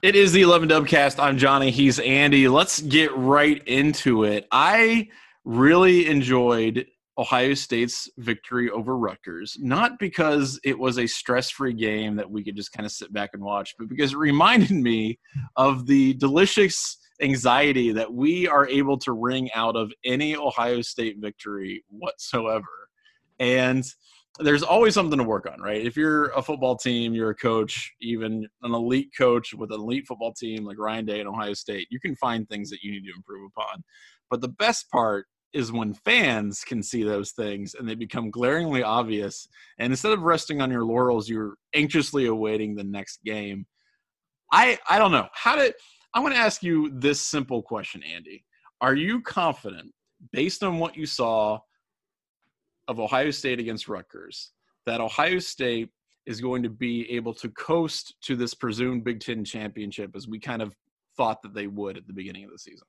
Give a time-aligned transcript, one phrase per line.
[0.00, 1.18] It is the 11 Dubcast.
[1.18, 1.72] I'm Johnny.
[1.72, 2.46] He's Andy.
[2.46, 4.46] Let's get right into it.
[4.52, 5.08] I
[5.44, 6.86] really enjoyed
[7.18, 12.44] Ohio State's victory over Rutgers, not because it was a stress free game that we
[12.44, 15.18] could just kind of sit back and watch, but because it reminded me
[15.56, 21.16] of the delicious anxiety that we are able to wring out of any Ohio State
[21.18, 22.88] victory whatsoever.
[23.40, 23.84] And
[24.40, 25.84] there's always something to work on, right?
[25.84, 30.06] If you're a football team, you're a coach, even an elite coach with an elite
[30.06, 33.04] football team like Ryan Day and Ohio State, you can find things that you need
[33.04, 33.82] to improve upon.
[34.30, 38.82] But the best part is when fans can see those things and they become glaringly
[38.82, 39.48] obvious.
[39.78, 43.66] And instead of resting on your laurels, you're anxiously awaiting the next game.
[44.52, 45.28] I I don't know.
[45.32, 45.74] How did
[46.14, 48.44] I want to ask you this simple question, Andy.
[48.80, 49.92] Are you confident,
[50.32, 51.58] based on what you saw
[52.88, 54.52] of Ohio State against Rutgers,
[54.86, 55.90] that Ohio State
[56.26, 60.38] is going to be able to coast to this presumed Big Ten championship as we
[60.38, 60.74] kind of
[61.16, 62.86] thought that they would at the beginning of the season?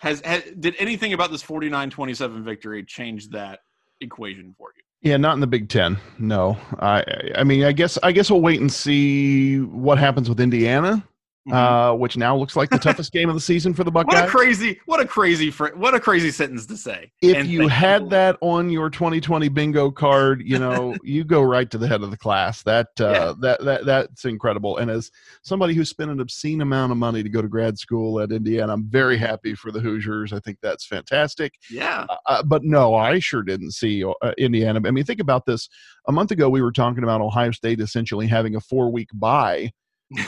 [0.00, 3.60] Has, has did anything about this 49-27 victory change that
[4.00, 4.82] equation for you?
[5.10, 5.98] Yeah, not in the Big Ten.
[6.18, 7.04] No, I
[7.36, 11.04] I mean, I guess I guess we'll wait and see what happens with Indiana
[11.48, 11.56] mm-hmm.
[11.56, 14.12] uh, which now looks like the toughest game of the season for the Buckeyes.
[14.22, 17.10] What a crazy, what a crazy, fr- what a crazy sentence to say.
[17.20, 18.08] If and you had you.
[18.10, 22.10] that on your 2020 bingo card, you know, you go right to the head of
[22.10, 22.62] the class.
[22.62, 23.32] That uh, yeah.
[23.40, 24.76] that that that's incredible.
[24.76, 25.10] And as
[25.42, 28.72] somebody who spent an obscene amount of money to go to grad school at Indiana,
[28.72, 30.32] I'm very happy for the Hoosiers.
[30.32, 31.54] I think that's fantastic.
[31.70, 32.06] Yeah.
[32.08, 34.80] Uh, uh but no, I sure didn't see uh, Indiana.
[34.84, 35.68] I mean, think about this.
[36.08, 39.72] A month ago, we were talking about Ohio State essentially having a four week bye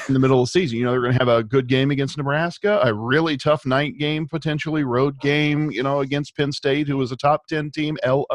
[0.09, 0.79] in the middle of the season.
[0.79, 3.99] You know, they're going to have a good game against Nebraska, a really tough night
[3.99, 7.97] game, potentially road game, you know, against Penn State, who was a top 10 team,
[8.05, 8.27] LOL.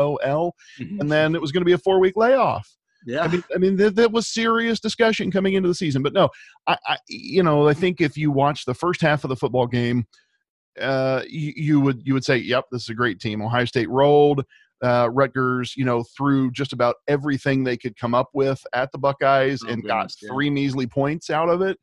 [0.80, 1.02] Mm-hmm.
[1.02, 2.75] And then it was going to be a four week layoff.
[3.05, 3.22] Yeah.
[3.22, 6.03] I mean, I mean, that, that was serious discussion coming into the season.
[6.03, 6.30] But no,
[6.67, 9.67] I, I, you know, I think if you watch the first half of the football
[9.67, 10.05] game,
[10.80, 13.89] uh, you, you would you would say, "Yep, this is a great team." Ohio State
[13.89, 14.45] rolled
[14.84, 18.98] uh, Rutgers, you know, threw just about everything they could come up with at the
[18.98, 20.54] Buckeyes oh, and goodness, got three yeah.
[20.54, 21.78] measly points out of it.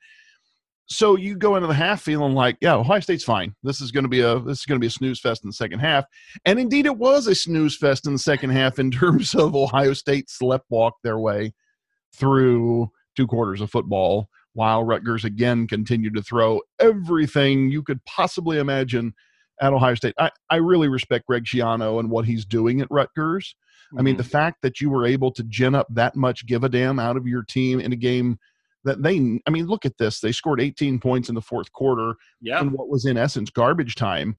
[0.89, 3.55] So you go into the half feeling like, yeah, Ohio State's fine.
[3.65, 5.51] This is going to be a this is going to be a snooze fest in
[5.51, 6.05] the second half,
[6.45, 9.93] and indeed it was a snooze fest in the second half in terms of Ohio
[9.93, 11.53] State slept walk their way
[12.15, 18.59] through two quarters of football, while Rutgers again continued to throw everything you could possibly
[18.59, 19.13] imagine
[19.61, 20.15] at Ohio State.
[20.19, 23.55] I, I really respect Greg Schiano and what he's doing at Rutgers.
[23.89, 23.99] Mm-hmm.
[23.99, 24.31] I mean, the mm-hmm.
[24.31, 27.27] fact that you were able to gin up that much give a damn out of
[27.27, 28.39] your team in a game
[28.85, 30.21] that they, I mean, look at this.
[30.21, 32.61] They scored 18 points in the fourth quarter yeah.
[32.61, 34.37] in what was in essence garbage time.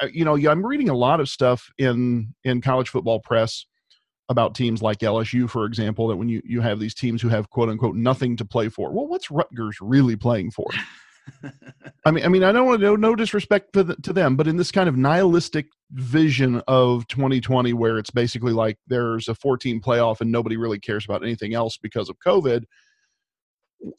[0.00, 3.66] Uh, you know, I'm reading a lot of stuff in in college football press
[4.28, 7.50] about teams like LSU, for example, that when you, you have these teams who have
[7.50, 8.90] quote unquote nothing to play for.
[8.92, 10.66] Well, what's Rutgers really playing for?
[12.04, 14.36] I mean, I mean, I don't want to no, no disrespect to, the, to them,
[14.36, 19.34] but in this kind of nihilistic vision of 2020, where it's basically like there's a
[19.34, 22.64] 14 playoff and nobody really cares about anything else because of COVID.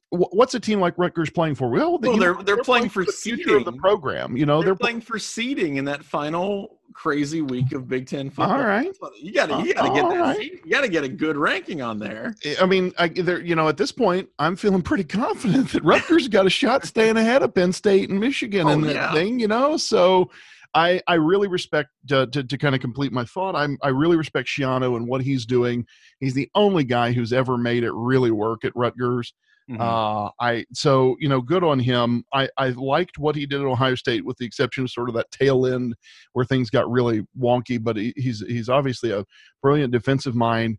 [0.09, 1.69] What's a team like Rutgers playing for?
[1.69, 4.35] Well, well they're, they're, they're playing, playing for, the seeding of the program.
[4.37, 8.29] You know, they're, they're playing for seeding in that final crazy week of Big Ten
[8.29, 8.57] football.
[8.57, 10.19] All right, you got to you got to get that.
[10.19, 10.51] Right.
[10.63, 12.35] You got to get a good ranking on there.
[12.59, 16.27] I mean, I, there, you know, at this point, I'm feeling pretty confident that Rutgers
[16.27, 19.13] got a shot staying ahead of Penn State and Michigan oh, in that yeah.
[19.13, 19.39] thing.
[19.39, 20.31] You know, so.
[20.77, 23.55] I, I really respect uh, to, to kind of complete my thought.
[23.55, 25.85] I'm, I really respect Schiano and what he's doing.
[26.19, 29.33] He's the only guy who's ever made it really work at Rutgers.
[29.69, 29.81] Mm-hmm.
[29.81, 32.23] Uh, I so you know, good on him.
[32.33, 35.15] I I liked what he did at Ohio State, with the exception of sort of
[35.15, 35.95] that tail end
[36.33, 37.83] where things got really wonky.
[37.83, 39.25] But he, he's he's obviously a
[39.63, 40.77] brilliant defensive mind.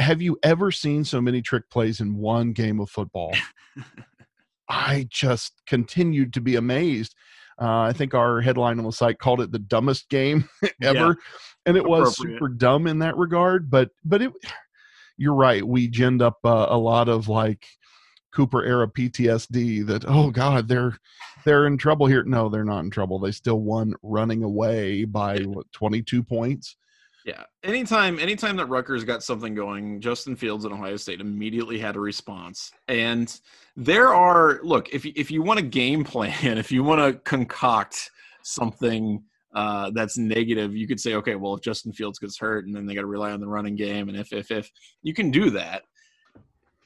[0.00, 3.34] Have you ever seen so many trick plays in one game of football?
[4.68, 7.14] I just continued to be amazed.
[7.60, 10.48] Uh, I think our headline on the site called it the dumbest game
[10.82, 11.14] ever, yeah.
[11.66, 13.70] and it was super dumb in that regard.
[13.70, 14.32] But but it,
[15.16, 15.66] you're right.
[15.66, 17.64] We ginned up uh, a lot of like
[18.32, 20.96] Cooper era PTSD that oh god they're
[21.44, 22.24] they're in trouble here.
[22.24, 23.18] No, they're not in trouble.
[23.18, 26.76] They still won running away by what 22 points.
[27.24, 27.44] Yeah.
[27.62, 32.00] Anytime anytime that Rutgers got something going, Justin Fields and Ohio State immediately had a
[32.00, 32.72] response.
[32.86, 33.38] And
[33.76, 38.10] there are look, if if you want a game plan, if you want to concoct
[38.42, 39.22] something
[39.54, 42.86] uh, that's negative, you could say, okay, well, if Justin Fields gets hurt and then
[42.86, 44.70] they got to rely on the running game, and if if if
[45.02, 45.82] you can do that,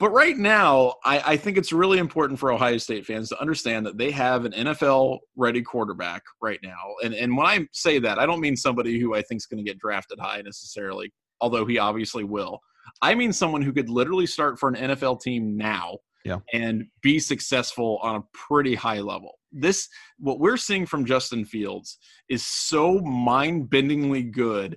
[0.02, 3.86] but right now, I, I, think it's really important for Ohio State fans to understand
[3.86, 6.76] that they have an NFL ready quarterback right now.
[7.04, 9.64] And, and when I say that, I don't mean somebody who I think is going
[9.64, 12.58] to get drafted high necessarily, although he obviously will.
[13.00, 16.38] I mean someone who could literally start for an NFL team now yeah.
[16.52, 19.38] and be successful on a pretty high level.
[19.52, 19.88] This
[20.18, 24.76] what we're seeing from Justin Fields is so mind-bendingly good.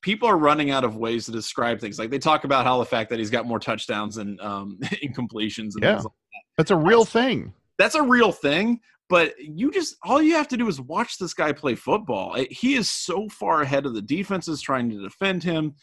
[0.00, 1.98] People are running out of ways to describe things.
[1.98, 5.74] Like they talk about how the fact that he's got more touchdowns and um, incompletions.
[5.74, 6.10] And yeah, like that.
[6.56, 7.52] that's a real that's, thing.
[7.78, 11.32] That's a real thing but you just all you have to do is watch this
[11.32, 12.36] guy play football.
[12.50, 15.74] He is so far ahead of the defenses trying to defend him.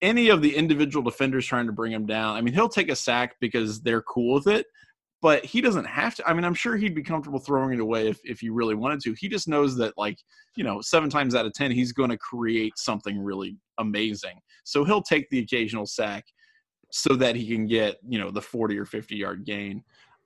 [0.00, 2.36] Any of the individual defenders trying to bring him down.
[2.36, 4.66] I mean, he'll take a sack because they're cool with it,
[5.22, 6.28] but he doesn't have to.
[6.28, 9.00] I mean, I'm sure he'd be comfortable throwing it away if if he really wanted
[9.02, 9.14] to.
[9.18, 10.18] He just knows that like,
[10.56, 14.34] you know, 7 times out of 10 he's going to create something really amazing.
[14.64, 16.24] So he'll take the occasional sack
[16.90, 19.82] so that he can get, you know, the 40 or 50 yard gain.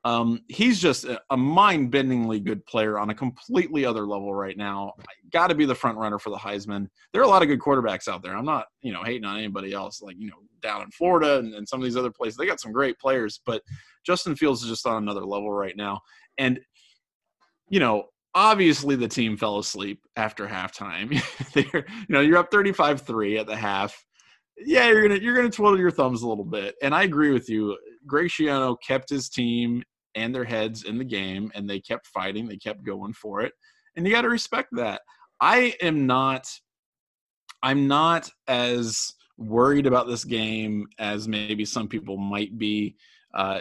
[0.07, 4.93] Um, he's just a, mind-bendingly good player on a completely other level right now.
[5.33, 6.87] Got to be the front runner for the Heisman.
[7.13, 8.37] There are a lot of good quarterbacks out there.
[8.37, 10.01] I'm not, you know, hating on anybody else.
[10.01, 12.61] Like you know, down in Florida and, and some of these other places, they got
[12.61, 13.41] some great players.
[13.45, 13.63] But
[14.07, 16.01] Justin Fields is just on another level right now.
[16.39, 16.61] And
[17.69, 21.21] you know, obviously the team fell asleep after halftime.
[21.57, 24.05] You know, you're up 35-3 at the half.
[24.59, 26.77] Yeah, you're gonna you're gonna twiddle your thumbs a little bit.
[26.81, 27.77] And I agree with you.
[28.07, 29.83] Greg Schiano kept his team
[30.17, 33.53] and their heads in the game and they kept fighting they kept going for it.
[33.95, 35.03] And you got to respect that.
[35.41, 36.49] I am not
[37.63, 42.97] i'm not as worried about this game as maybe some people might be
[43.35, 43.61] uh,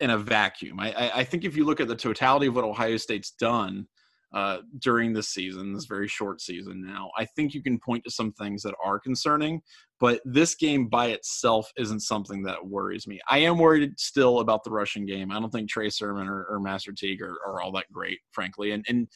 [0.00, 0.78] in a vacuum.
[0.78, 3.86] I, I think if you look at the totality of what ohio state's done
[4.34, 7.10] uh, during this season, this very short season now.
[7.18, 9.60] I think you can point to some things that are concerning,
[10.00, 13.20] but this game by itself isn't something that worries me.
[13.28, 15.30] I am worried still about the rushing game.
[15.30, 18.72] I don't think Trey Sermon or, or Master Teague are, are, all that great, frankly.
[18.72, 19.06] And, and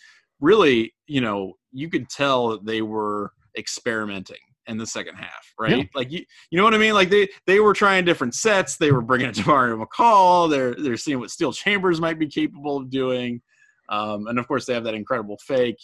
[0.41, 4.37] really, you know, you could tell that they were experimenting
[4.67, 5.79] in the second half, right?
[5.79, 5.85] Yeah.
[5.95, 6.95] Like you, you know what I mean?
[6.95, 8.77] Like they they were trying different sets.
[8.77, 10.51] They were bringing it to Mario McCall.
[10.51, 13.41] They're they're seeing what Steele Chambers might be capable of doing.
[13.89, 15.79] Um, and of course, they have that incredible fake.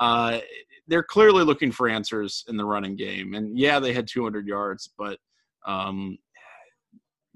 [0.00, 0.40] Uh,
[0.86, 3.34] they're clearly looking for answers in the running game.
[3.34, 5.18] And yeah, they had 200 yards, but
[5.66, 6.18] um,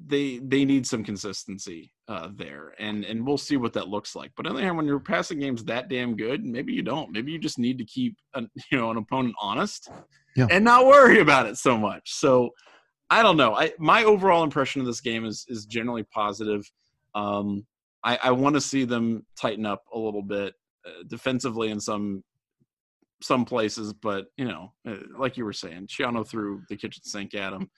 [0.06, 4.32] they they need some consistency uh, there, and and we'll see what that looks like.
[4.36, 7.12] But on the other hand, when your passing game's that damn good, maybe you don't.
[7.12, 9.90] Maybe you just need to keep an, you know an opponent honest
[10.36, 10.46] yeah.
[10.50, 12.12] and not worry about it so much.
[12.14, 12.50] So
[13.10, 13.54] I don't know.
[13.54, 16.62] I my overall impression of this game is is generally positive.
[17.14, 17.66] Um,
[18.04, 20.54] I, I want to see them tighten up a little bit
[20.86, 22.24] uh, defensively in some
[23.22, 27.34] some places, but you know, uh, like you were saying, Schiano threw the kitchen sink
[27.34, 27.70] at him,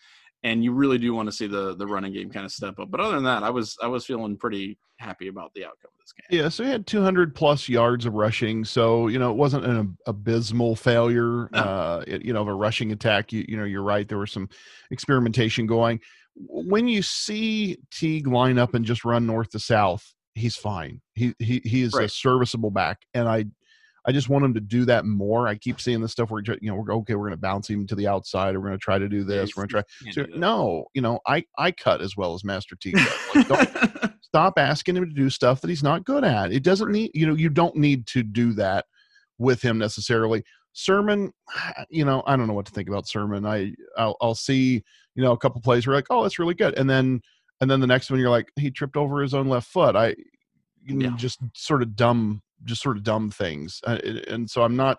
[0.42, 2.90] and you really do want to see the the running game kind of step up.
[2.90, 6.00] But other than that, I was I was feeling pretty happy about the outcome of
[6.00, 6.40] this game.
[6.40, 9.96] Yeah, so he had 200 plus yards of rushing, so you know it wasn't an
[10.06, 11.48] abysmal failure.
[11.52, 11.58] No.
[11.58, 13.32] Uh, it, you know, of a rushing attack.
[13.32, 14.08] You you know, you're right.
[14.08, 14.48] There was some
[14.90, 16.00] experimentation going
[16.36, 21.00] when you see Teague line up and just run north to south, he's fine.
[21.14, 22.06] He he he is right.
[22.06, 23.46] a serviceable back, and I
[24.06, 25.48] I just want him to do that more.
[25.48, 27.86] I keep seeing this stuff where you know we're okay, we're going to bounce him
[27.86, 30.12] to the outside, we're going to try to do this, we're going to try.
[30.12, 32.98] So, no, you know, I I cut as well as Master Teague.
[33.48, 36.52] Like, stop asking him to do stuff that he's not good at.
[36.52, 38.84] It doesn't need you know you don't need to do that
[39.38, 40.44] with him necessarily.
[40.74, 41.32] Sermon,
[41.88, 43.46] you know, I don't know what to think about Sermon.
[43.46, 44.84] I I'll, I'll see
[45.14, 47.20] you know a couple plays where like oh that's really good, and then
[47.60, 49.96] and then the next one you're like he tripped over his own left foot.
[49.96, 50.14] I
[50.86, 51.10] yeah.
[51.16, 53.98] just sort of dumb, just sort of dumb things, uh,
[54.28, 54.98] and so I'm not.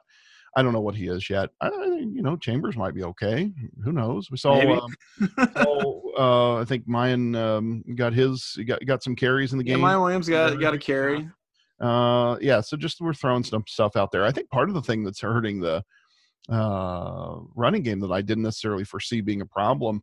[0.58, 1.50] I don't know what he is yet.
[1.60, 3.52] I, you know, Chambers might be okay.
[3.84, 4.32] Who knows?
[4.32, 4.54] We saw.
[4.62, 4.96] Um,
[5.54, 9.80] saw uh, I think Miyan um, got his got got some carries in the game.
[9.80, 11.30] Yeah, Miyan Williams got got a carry.
[11.80, 12.62] Uh, yeah.
[12.62, 14.24] So just we're throwing some stuff out there.
[14.24, 15.84] I think part of the thing that's hurting the
[16.50, 20.02] uh, running game that I didn't necessarily foresee being a problem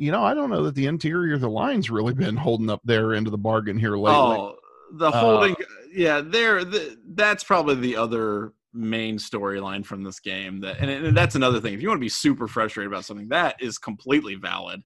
[0.00, 2.80] you know, I don't know that the interior of the line's really been holding up
[2.84, 4.08] their end of the bargain here lately.
[4.10, 4.56] Oh,
[4.94, 6.64] the holding, uh, yeah, there.
[6.64, 10.60] The, that's probably the other main storyline from this game.
[10.60, 11.74] That and, and, that's another thing.
[11.74, 14.80] If you want to be super frustrated about something, that is completely valid.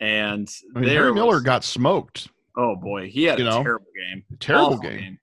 [0.00, 0.46] And
[0.76, 2.28] I mean, Harry Miller got smoked.
[2.54, 4.22] Oh boy, he had a know, terrible game.
[4.38, 4.98] Terrible game.
[4.98, 5.18] game.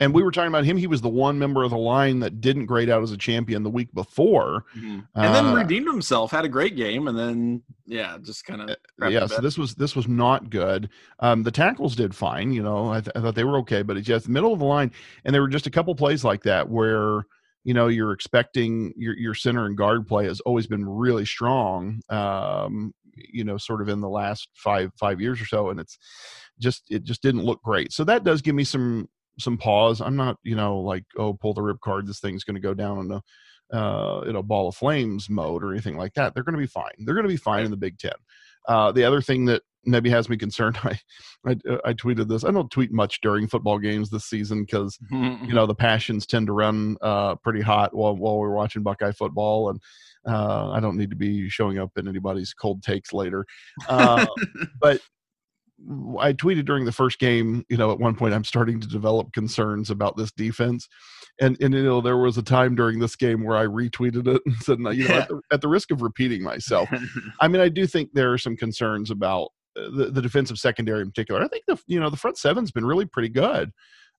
[0.00, 0.76] And we were talking about him.
[0.76, 3.64] He was the one member of the line that didn't grade out as a champion
[3.64, 5.00] the week before, mm-hmm.
[5.14, 6.30] and then uh, redeemed himself.
[6.30, 9.26] Had a great game, and then yeah, just kind of uh, yeah.
[9.26, 10.90] So this was this was not good.
[11.18, 12.52] Um, the tackles did fine.
[12.52, 14.64] You know, I, th- I thought they were okay, but it's just middle of the
[14.64, 14.92] line,
[15.24, 17.26] and there were just a couple plays like that where
[17.64, 22.00] you know you're expecting your your center and guard play has always been really strong.
[22.08, 25.98] Um, you know, sort of in the last five five years or so, and it's
[26.60, 27.92] just it just didn't look great.
[27.92, 29.08] So that does give me some
[29.38, 30.00] some pause.
[30.00, 32.06] I'm not, you know, like, oh, pull the rip card.
[32.06, 35.62] This thing's going to go down in a, uh, in a ball of flames mode
[35.62, 36.34] or anything like that.
[36.34, 36.92] They're going to be fine.
[36.98, 38.12] They're going to be fine in the Big Ten.
[38.66, 40.78] Uh, the other thing that maybe has me concerned.
[40.84, 41.00] I,
[41.46, 42.44] I, I tweeted this.
[42.44, 45.44] I don't tweet much during football games this season because mm-hmm.
[45.44, 49.12] you know the passions tend to run uh, pretty hot while while we're watching Buckeye
[49.12, 49.80] football, and
[50.26, 53.46] uh, I don't need to be showing up in anybody's cold takes later.
[53.88, 54.26] Uh,
[54.80, 55.00] but
[56.18, 59.32] I tweeted during the first game, you know, at one point I'm starting to develop
[59.32, 60.88] concerns about this defense.
[61.40, 64.42] And, and you know, there was a time during this game where I retweeted it
[64.44, 66.88] and said, you know, at, the, at the risk of repeating myself,
[67.40, 71.08] I mean, I do think there are some concerns about the, the defensive secondary in
[71.08, 71.42] particular.
[71.42, 73.70] I think the you know the front seven's been really pretty good.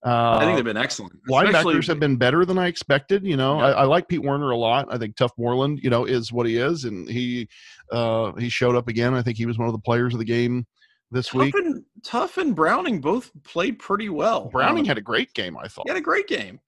[0.06, 1.13] Uh, I think they've been excellent.
[1.30, 3.25] Linebackers have been better than I expected.
[3.25, 3.66] You know, yeah.
[3.66, 4.88] I, I, like Pete Werner a lot.
[4.89, 7.50] I think Tuf Borland, you know, is what he is, and he
[7.92, 9.13] uh, he showed up again.
[9.13, 10.66] I think he was one of the players of the game
[11.12, 11.56] this Tuf week.
[11.56, 11.84] And,
[12.38, 14.50] and Browning both played pretty well.
[14.50, 15.58] Browning um, had a great game.
[15.58, 16.60] I thought he had a great game.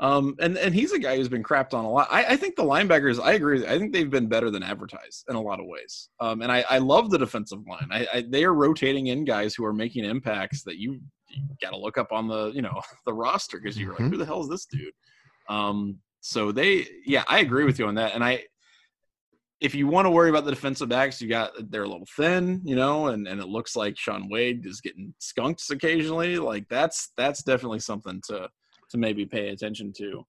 [0.00, 2.06] Um, and and he's a guy who's been crapped on a lot.
[2.08, 3.66] I, I think the linebackers, I agree.
[3.66, 6.08] I think they've been better than advertised in a lot of ways.
[6.20, 7.88] Um, and I, I love the defensive line.
[7.90, 11.70] I, I, they are rotating in guys who are making impacts that you, you got
[11.70, 14.04] to look up on the you know the roster because you're mm-hmm.
[14.04, 14.92] like, who the hell is this dude?
[15.48, 18.14] Um, so they, yeah, I agree with you on that.
[18.14, 18.44] And I,
[19.60, 22.60] if you want to worry about the defensive backs, you got they're a little thin,
[22.64, 26.38] you know, and, and it looks like Shaun Wade is getting skunked occasionally.
[26.38, 28.48] Like that's that's definitely something to
[28.90, 30.24] to maybe pay attention to.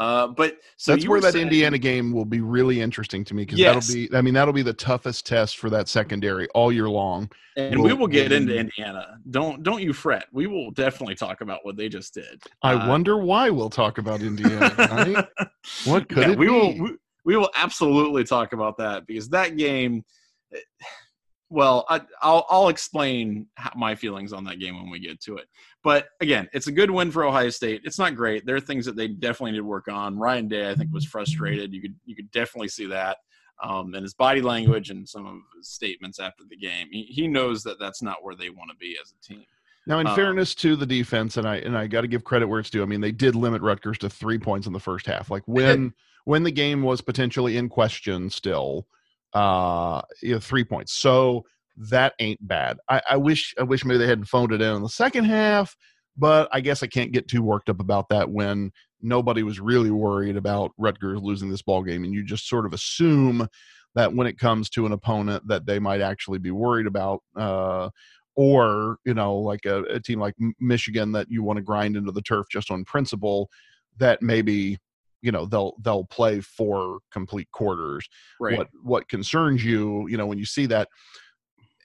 [0.00, 3.44] Uh, but so that's where that saying, Indiana game will be really interesting to me
[3.44, 3.86] because yes.
[3.86, 7.30] that'll be, I mean, that'll be the toughest test for that secondary all year long.
[7.56, 9.18] And we'll, we will get into Indiana.
[9.30, 10.24] Don't don't you fret.
[10.32, 12.42] We will definitely talk about what they just did.
[12.62, 14.74] I uh, wonder why we'll talk about Indiana.
[14.78, 15.26] right?
[15.84, 16.52] What could yeah, we be?
[16.52, 20.04] will we, we will absolutely talk about that because that game
[21.52, 25.46] well, I, will I'll explain my feelings on that game when we get to it.
[25.84, 27.82] But again, it's a good win for Ohio State.
[27.84, 28.46] It's not great.
[28.46, 30.18] There are things that they definitely need to work on.
[30.18, 31.74] Ryan Day, I think, was frustrated.
[31.74, 33.18] You could you could definitely see that,
[33.62, 36.88] um, and his body language and some of his statements after the game.
[36.90, 39.44] He, he knows that that's not where they want to be as a team.
[39.86, 42.46] Now, in um, fairness to the defense, and I and I got to give credit
[42.46, 42.82] where it's due.
[42.82, 45.30] I mean, they did limit Rutgers to three points in the first half.
[45.30, 45.92] Like when
[46.24, 48.86] when the game was potentially in question, still
[49.34, 50.92] uh, you know, three points.
[50.94, 51.44] So
[51.76, 52.78] that ain't bad.
[52.88, 55.76] I, I wish I wish maybe they hadn't phoned it in in the second half,
[56.16, 59.90] but I guess I can't get too worked up about that when nobody was really
[59.90, 63.48] worried about Rutgers losing this ball game, and you just sort of assume
[63.94, 67.22] that when it comes to an opponent that they might actually be worried about.
[67.36, 67.90] Uh,
[68.34, 72.10] or you know like a, a team like michigan that you want to grind into
[72.10, 73.50] the turf just on principle
[73.98, 74.78] that maybe
[75.22, 78.06] you know they'll they'll play four complete quarters
[78.40, 78.58] right.
[78.58, 80.88] what what concerns you you know when you see that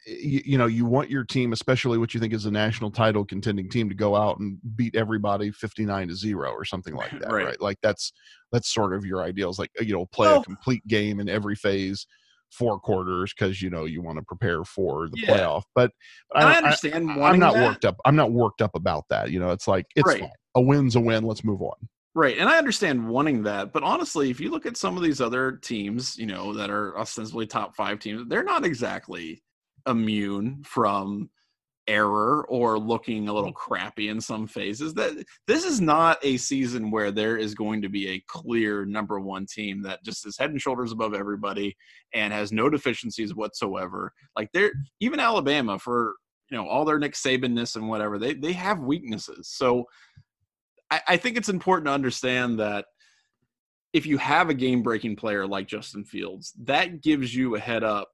[0.07, 3.25] you, you, know you want your team especially what you think is a national title
[3.25, 7.31] contending team to go out and beat everybody 59 to 0 or something like that
[7.31, 7.61] right, right?
[7.61, 8.11] like that's
[8.51, 11.55] that's sort of your ideals like uh, you know play a complete game in every
[11.55, 12.07] phase
[12.51, 15.27] four quarters because you know you want to prepare for the yeah.
[15.27, 15.91] playoff but,
[16.31, 17.65] but I, I, understand I, am not that.
[17.65, 20.23] worked up i'm not worked up about that you know it's like it's right.
[20.55, 21.75] a win's a win let's move on
[22.15, 22.37] Right.
[22.37, 23.71] And I understand wanting that.
[23.71, 26.97] But honestly, if you look at some of these other teams, you know, that are
[26.97, 29.43] ostensibly top five teams, they're not exactly
[29.87, 31.29] immune from
[31.87, 35.13] error or looking a little crappy in some phases that
[35.47, 39.45] this is not a season where there is going to be a clear number one
[39.45, 41.75] team that just is head and shoulders above everybody
[42.13, 46.15] and has no deficiencies whatsoever like they're even alabama for
[46.51, 49.85] you know all their nick sabanness and whatever they they have weaknesses so
[50.89, 52.85] I, I think it's important to understand that
[53.93, 57.83] if you have a game breaking player like justin fields that gives you a head
[57.83, 58.09] up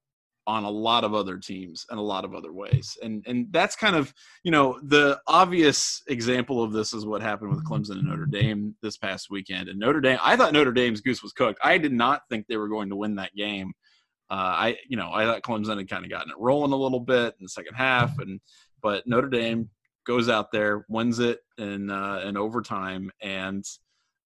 [0.45, 2.97] on a lot of other teams and a lot of other ways.
[3.01, 4.13] And and that's kind of,
[4.43, 8.75] you know, the obvious example of this is what happened with Clemson and Notre Dame
[8.81, 9.69] this past weekend.
[9.69, 11.59] And Notre Dame, I thought Notre Dame's goose was cooked.
[11.63, 13.73] I did not think they were going to win that game.
[14.29, 16.99] Uh, I, you know, I thought Clemson had kind of gotten it rolling a little
[16.99, 18.39] bit in the second half, and
[18.81, 19.69] but Notre Dame
[20.05, 23.65] goes out there, wins it in uh, in overtime, and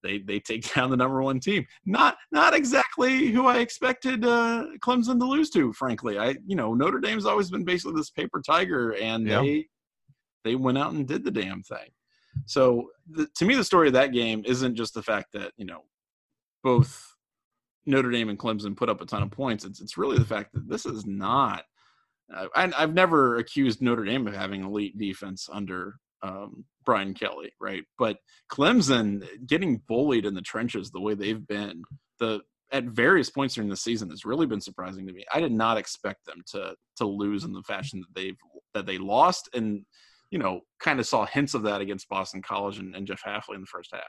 [0.03, 1.65] they they take down the number one team.
[1.85, 5.73] Not not exactly who I expected uh, Clemson to lose to.
[5.73, 9.41] Frankly, I you know Notre Dame's always been basically this paper tiger, and yeah.
[9.41, 9.67] they
[10.43, 11.89] they went out and did the damn thing.
[12.45, 15.65] So the, to me, the story of that game isn't just the fact that you
[15.65, 15.83] know
[16.63, 17.15] both
[17.85, 19.65] Notre Dame and Clemson put up a ton of points.
[19.65, 21.63] It's it's really the fact that this is not.
[22.33, 27.51] Uh, I, I've never accused Notre Dame of having elite defense under um, Brian Kelly,
[27.59, 27.83] right?
[27.97, 28.17] But
[28.51, 31.83] Clemson getting bullied in the trenches the way they've been,
[32.19, 32.41] the
[32.71, 35.23] at various points during the season has really been surprising to me.
[35.33, 38.37] I did not expect them to to lose in the fashion that they've
[38.73, 39.85] that they lost, and
[40.31, 43.55] you know, kind of saw hints of that against Boston College and, and Jeff Hafley
[43.55, 44.03] in the first half.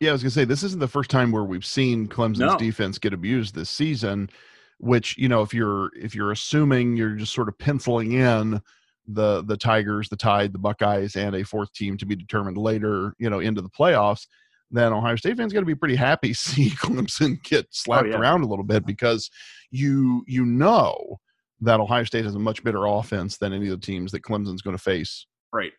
[0.00, 2.56] Yeah, I was gonna say this isn't the first time where we've seen Clemson's no.
[2.58, 4.30] defense get abused this season.
[4.78, 8.60] Which you know if you're if you're assuming you're just sort of penciling in
[9.06, 13.14] the the Tigers, the Tide, the Buckeyes, and a fourth team to be determined later,
[13.18, 14.26] you know, into the playoffs,
[14.70, 18.10] then Ohio State fans got to be pretty happy seeing Clemson get oh, slapped oh,
[18.10, 18.18] yeah.
[18.18, 19.30] around a little bit because
[19.70, 21.20] you you know
[21.60, 24.62] that Ohio State has a much better offense than any of the teams that Clemson's
[24.62, 25.72] going to face right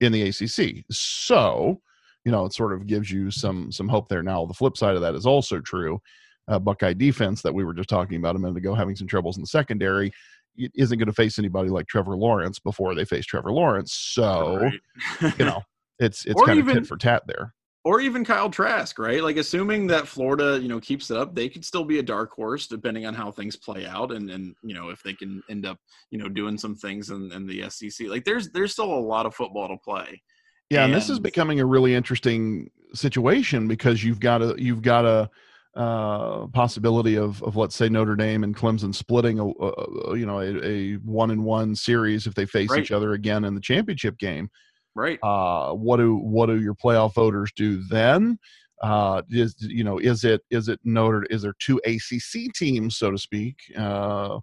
[0.00, 0.84] in the ACC.
[0.90, 1.80] So,
[2.24, 4.22] you know, it sort of gives you some some hope there.
[4.22, 6.00] Now, the flip side of that is also true.
[6.46, 9.36] Uh, Buckeye defense that we were just talking about a minute ago, having some troubles
[9.36, 10.12] in the secondary,
[10.56, 13.94] isn't going to face anybody like Trevor Lawrence before they face Trevor Lawrence.
[13.94, 15.38] So, right.
[15.38, 15.62] you know,
[15.98, 19.22] it's it's kind even, of tit for tat there or even Kyle Trask, right?
[19.22, 22.32] Like assuming that Florida, you know, keeps it up, they could still be a dark
[22.32, 25.66] horse depending on how things play out, and and you know if they can end
[25.66, 25.78] up,
[26.10, 28.08] you know, doing some things in, in the SEC.
[28.08, 30.22] Like there's there's still a lot of football to play.
[30.70, 34.82] Yeah, and, and this is becoming a really interesting situation because you've got a you've
[34.82, 35.28] got a
[35.76, 40.40] uh, possibility of of let's say Notre Dame and Clemson splitting a, a you know
[40.40, 42.80] a, a one in one series if they face right.
[42.80, 44.50] each other again in the championship game.
[44.94, 45.18] Right.
[45.22, 48.38] Uh, what do what do your playoff voters do then?
[48.82, 53.10] Uh, is you know is it is it Notre is there two ACC teams so
[53.10, 54.38] to speak uh,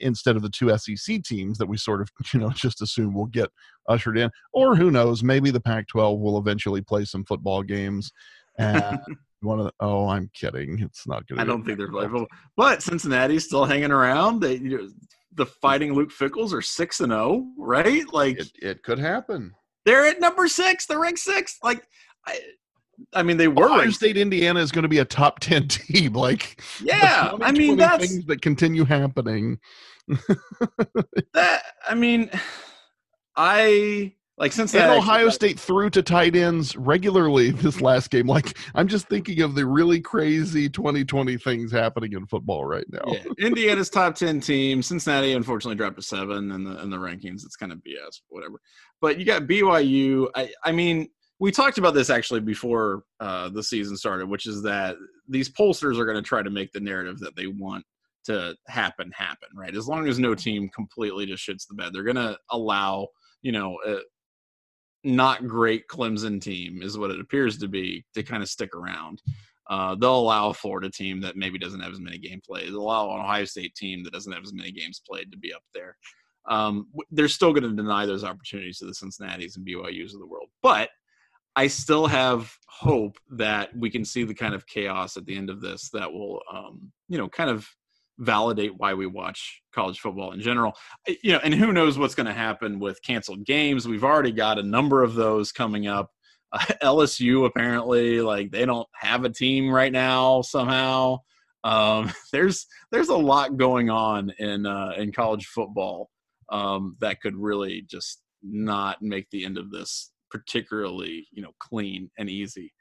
[0.00, 3.26] instead of the two SEC teams that we sort of you know just assume will
[3.26, 3.50] get
[3.88, 8.12] ushered in or who knows maybe the Pac-12 will eventually play some football games
[8.58, 9.00] and
[9.42, 12.82] one of the oh I'm kidding it's not to I don't think they're playable but
[12.82, 14.88] Cincinnati's still hanging around they you know,
[15.34, 18.04] the Fighting Luke Fickells are six and zero, oh, right?
[18.12, 19.52] Like it, it, could happen.
[19.84, 20.86] They're at number six.
[20.86, 21.58] They're ranked six.
[21.62, 21.86] Like,
[22.26, 22.40] I,
[23.14, 23.66] I mean, they were.
[23.66, 26.12] Ohio State, Indiana is going to be a top ten team.
[26.20, 29.58] Like, yeah, I mean, that's things that continue happening.
[31.34, 32.30] that I mean,
[33.36, 38.26] I like since and Ohio State threw to tight ends regularly this last game.
[38.26, 43.02] Like I'm just thinking of the really crazy 2020 things happening in football right now.
[43.06, 43.24] Yeah.
[43.46, 44.82] Indiana's top 10 team.
[44.82, 47.44] Cincinnati unfortunately dropped to seven in the in the rankings.
[47.44, 48.58] It's kind of BS, whatever.
[49.02, 50.28] But you got BYU.
[50.34, 54.62] I, I mean, we talked about this actually before uh, the season started, which is
[54.62, 54.96] that
[55.28, 57.84] these pollsters are going to try to make the narrative that they want
[58.24, 59.76] to happen happen, right?
[59.76, 63.08] As long as no team completely just shits the bed, they're going to allow
[63.42, 64.00] you know uh,
[65.04, 69.22] not great Clemson team is what it appears to be to kind of stick around.
[69.68, 72.70] Uh, they'll allow a Florida team that maybe doesn't have as many game plays.
[72.70, 75.54] They'll allow an Ohio State team that doesn't have as many games played to be
[75.54, 75.96] up there.
[76.48, 80.26] Um, they're still going to deny those opportunities to the Cincinnati's and BYU's of the
[80.26, 80.48] world.
[80.62, 80.90] But
[81.54, 85.50] I still have hope that we can see the kind of chaos at the end
[85.50, 87.68] of this that will, um, you know, kind of
[88.20, 90.74] validate why we watch college football in general.
[91.22, 93.88] You know, and who knows what's going to happen with canceled games?
[93.88, 96.10] We've already got a number of those coming up.
[96.52, 101.18] Uh, LSU apparently, like they don't have a team right now somehow.
[101.62, 106.10] Um, there's there's a lot going on in uh, in college football
[106.48, 112.10] um, that could really just not make the end of this particularly you know clean
[112.18, 112.72] and easy.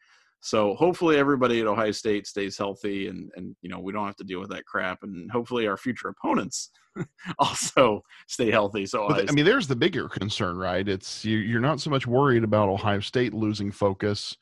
[0.41, 4.15] So hopefully everybody at Ohio State stays healthy and and you know we don't have
[4.17, 6.71] to deal with that crap and hopefully our future opponents
[7.39, 8.85] also stay healthy.
[8.85, 10.87] So I mean there's the bigger concern, right?
[10.87, 14.37] It's you, you're not so much worried about Ohio State losing focus.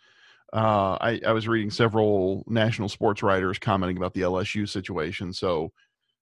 [0.53, 5.33] Uh, I, I was reading several national sports writers commenting about the LSU situation.
[5.33, 5.71] So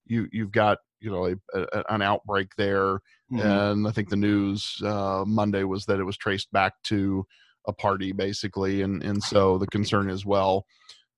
[0.06, 2.96] you you've got you know a, a, an outbreak there,
[3.32, 3.40] mm-hmm.
[3.40, 7.26] and I think the news uh, Monday was that it was traced back to
[7.68, 10.66] a party basically and and so the concern is well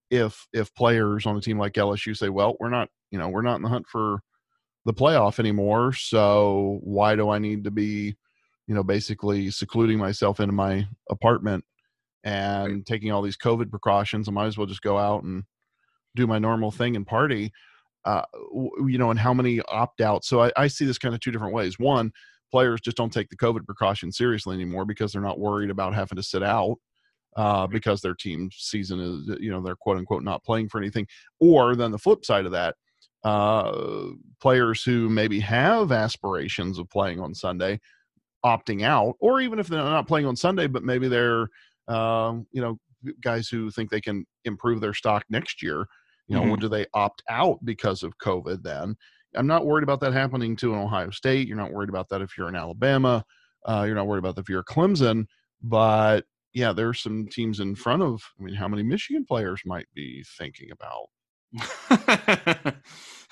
[0.09, 3.41] if if players on a team like LSU say well we're not you know we're
[3.41, 4.19] not in the hunt for
[4.85, 8.15] the playoff anymore so why do I need to be
[8.67, 11.63] you know basically secluding myself into my apartment
[12.23, 12.85] and right.
[12.85, 15.43] taking all these covid precautions I might as well just go out and
[16.15, 17.51] do my normal thing and party
[18.05, 21.19] uh, you know and how many opt out so I, I see this kind of
[21.19, 21.77] two different ways.
[21.77, 22.13] One
[22.51, 26.15] players just don't take the COVID precautions seriously anymore because they're not worried about having
[26.15, 26.77] to sit out
[27.35, 31.07] uh, because their team season is, you know, they're quote unquote not playing for anything.
[31.39, 32.75] Or then the flip side of that,
[33.23, 37.79] uh, players who maybe have aspirations of playing on Sunday
[38.45, 41.47] opting out, or even if they're not playing on Sunday, but maybe they're,
[41.87, 42.79] uh, you know,
[43.21, 45.85] guys who think they can improve their stock next year.
[46.27, 46.61] You know, mm-hmm.
[46.61, 48.95] do they opt out because of COVID then?
[49.37, 51.47] I'm not worried about that happening to an Ohio State.
[51.47, 53.23] You're not worried about that if you're in Alabama.
[53.65, 55.25] Uh, you're not worried about that if you're Clemson.
[55.61, 58.21] But yeah, there's some teams in front of.
[58.39, 61.07] I mean, how many Michigan players might be thinking about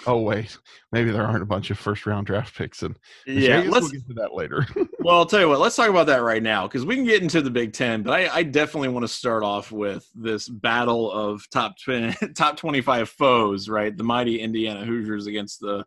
[0.08, 0.58] oh wait,
[0.92, 4.08] maybe there aren't a bunch of first round draft picks, and yeah, let's we'll get
[4.08, 4.66] to that later.
[5.00, 5.60] well, I'll tell you what.
[5.60, 8.14] Let's talk about that right now because we can get into the Big Ten, but
[8.14, 12.82] I, I definitely want to start off with this battle of top 20, top twenty
[12.82, 13.96] five foes, right?
[13.96, 15.86] The mighty Indiana Hoosiers against the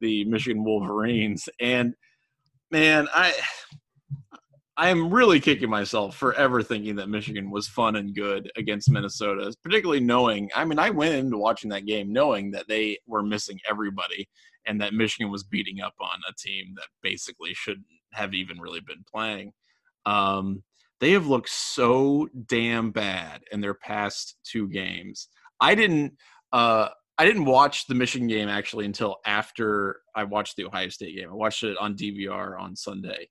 [0.00, 1.94] the Michigan Wolverines, and
[2.70, 3.34] man, I
[4.80, 8.90] I am really kicking myself for ever thinking that Michigan was fun and good against
[8.90, 13.22] Minnesota, particularly knowing, I mean, I went into watching that game knowing that they were
[13.22, 14.26] missing everybody
[14.64, 18.80] and that Michigan was beating up on a team that basically shouldn't have even really
[18.80, 19.52] been playing.
[20.06, 20.62] Um,
[20.98, 25.28] they have looked so damn bad in their past two games.
[25.60, 26.14] I didn't
[26.52, 26.88] uh,
[27.20, 31.28] I didn't watch the Michigan game actually until after I watched the Ohio State game.
[31.30, 33.28] I watched it on DVR on Sunday.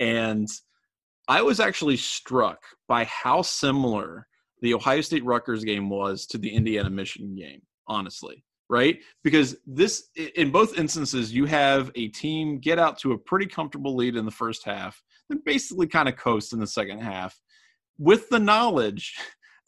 [0.00, 0.48] And–
[1.28, 4.26] I was actually struck by how similar
[4.62, 8.98] the Ohio State Rutgers game was to the Indiana Michigan game, honestly, right?
[9.22, 13.94] Because this, in both instances, you have a team get out to a pretty comfortable
[13.94, 17.38] lead in the first half, then basically kind of coast in the second half
[17.98, 19.14] with the knowledge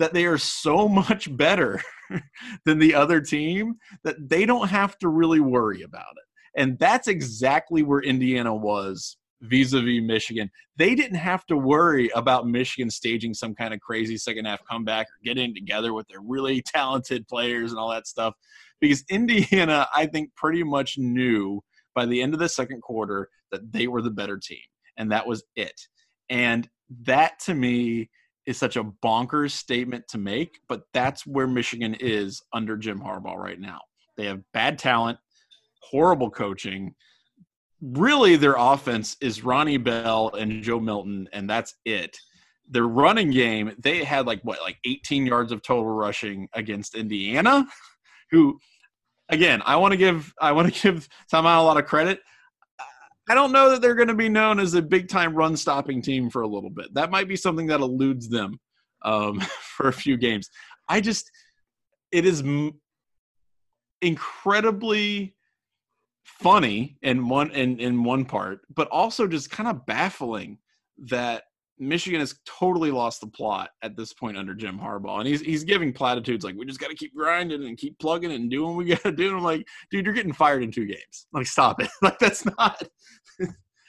[0.01, 1.81] that they are so much better
[2.65, 6.25] than the other team that they don't have to really worry about it.
[6.61, 10.51] And that's exactly where Indiana was vis-a-vis Michigan.
[10.77, 15.07] They didn't have to worry about Michigan staging some kind of crazy second half comeback
[15.07, 18.35] or getting together with their really talented players and all that stuff
[18.81, 21.63] because Indiana I think pretty much knew
[21.95, 24.59] by the end of the second quarter that they were the better team
[24.97, 25.81] and that was it.
[26.29, 26.69] And
[27.05, 28.11] that to me
[28.47, 33.37] is such a bonkers statement to make, but that's where Michigan is under Jim Harbaugh
[33.37, 33.81] right now.
[34.17, 35.19] They have bad talent,
[35.83, 36.95] horrible coaching,
[37.81, 42.19] really their offense is Ronnie Bell and Joe Milton, and that's it.
[42.69, 47.67] Their running game, they had like what, like 18 yards of total rushing against Indiana,
[48.31, 48.59] who,
[49.29, 52.21] again, I want to give I want to give somehow a lot of credit.
[53.31, 56.03] I don't know that they're going to be known as a big time run stopping
[56.03, 56.93] team for a little bit.
[56.95, 58.59] That might be something that eludes them
[59.03, 59.39] um,
[59.77, 60.51] for a few games.
[60.89, 61.31] I just,
[62.11, 62.81] it is m-
[64.03, 65.37] incredibly
[66.25, 70.59] funny in one in, in one part, but also just kind of baffling
[71.07, 71.45] that
[71.81, 75.65] Michigan has totally lost the plot at this point under Jim Harbaugh, and he's he's
[75.65, 78.77] giving platitudes like we just got to keep grinding and keep plugging and doing what
[78.77, 79.29] we got to do.
[79.29, 81.27] And I'm like, dude, you're getting fired in two games.
[81.33, 81.89] Like, stop it.
[82.03, 82.83] like, that's not.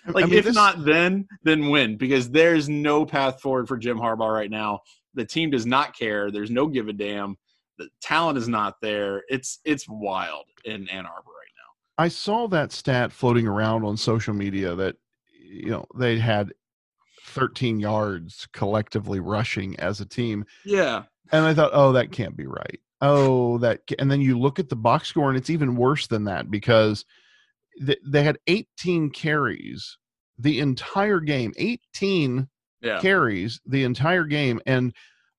[0.07, 0.55] like, I mean, if this...
[0.55, 1.97] not then, then when?
[1.97, 4.79] Because there's no path forward for Jim Harbaugh right now.
[5.13, 6.31] The team does not care.
[6.31, 7.35] There's no give a damn.
[7.77, 9.23] The talent is not there.
[9.27, 12.03] It's it's wild in Ann Arbor right now.
[12.03, 14.95] I saw that stat floating around on social media that
[15.33, 16.53] you know they had
[17.31, 20.45] 13 yards collectively rushing as a team.
[20.65, 21.03] Yeah.
[21.31, 22.79] And I thought, oh, that can't be right.
[23.01, 23.81] Oh, that.
[23.97, 27.05] And then you look at the box score, and it's even worse than that because
[28.05, 29.97] they had 18 carries
[30.37, 31.53] the entire game.
[31.57, 32.47] 18
[32.81, 32.99] yeah.
[32.99, 34.93] carries the entire game, and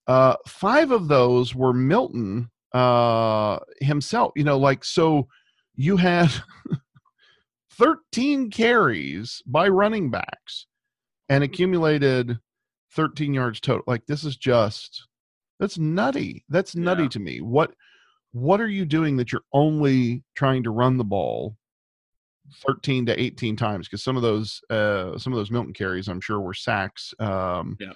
[0.07, 4.33] uh, five of those were Milton uh, himself.
[4.35, 5.29] You know, like so
[5.75, 6.31] you had
[7.73, 10.67] 13 carries by running backs
[11.33, 12.39] and accumulated
[12.95, 13.85] 13 yards total.
[13.87, 15.09] Like this is just
[15.59, 16.45] that's nutty.
[16.51, 17.09] That's nutty yeah.
[17.09, 17.41] to me.
[17.41, 17.73] What
[18.33, 21.57] what are you doing that you're only trying to run the ball
[22.67, 26.21] 13 to 18 times because some of those uh some of those Milton carries I'm
[26.21, 27.15] sure were sacks.
[27.19, 27.93] Um yeah.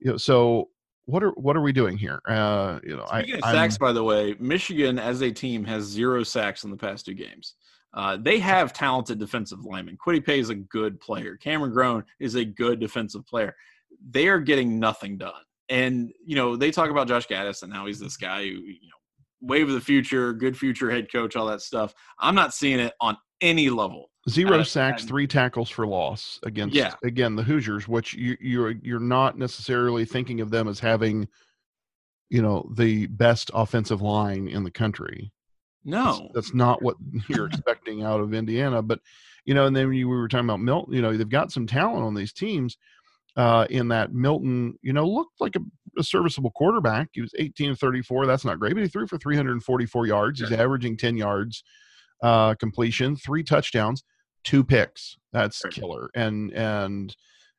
[0.00, 0.68] You know, so
[1.06, 2.20] what are what are we doing here?
[2.28, 5.64] Uh, you know, Speaking I, of sacks, I'm, by the way, Michigan as a team
[5.64, 7.54] has zero sacks in the past two games.
[7.94, 9.96] Uh, they have talented defensive linemen.
[9.96, 11.36] Kwity Paye is a good player.
[11.36, 13.54] Cameron Grown is a good defensive player.
[14.10, 15.32] They are getting nothing done.
[15.68, 18.88] And you know, they talk about Josh Gattis and how he's this guy who you
[18.88, 18.98] know,
[19.40, 21.94] wave of the future, good future head coach, all that stuff.
[22.18, 24.10] I'm not seeing it on any level.
[24.28, 26.94] Zero uh, sacks, and, three tackles for loss against yeah.
[27.04, 31.28] again the Hoosiers, which you, you're you're not necessarily thinking of them as having,
[32.30, 35.30] you know, the best offensive line in the country.
[35.84, 36.96] No, that's, that's not what
[37.28, 38.82] you're expecting out of Indiana.
[38.82, 39.00] But
[39.44, 40.94] you know, and then you we were talking about Milton.
[40.94, 42.76] You know, they've got some talent on these teams.
[43.36, 45.60] Uh, in that Milton, you know, looked like a,
[45.98, 47.08] a, serviceable quarterback.
[47.14, 48.26] He was 18 of 34.
[48.26, 50.38] That's not great, but he threw for 344 yards.
[50.38, 51.64] He's averaging 10 yards
[52.22, 54.04] uh, completion, three touchdowns
[54.44, 55.16] two picks.
[55.32, 56.10] That's killer.
[56.14, 57.14] And and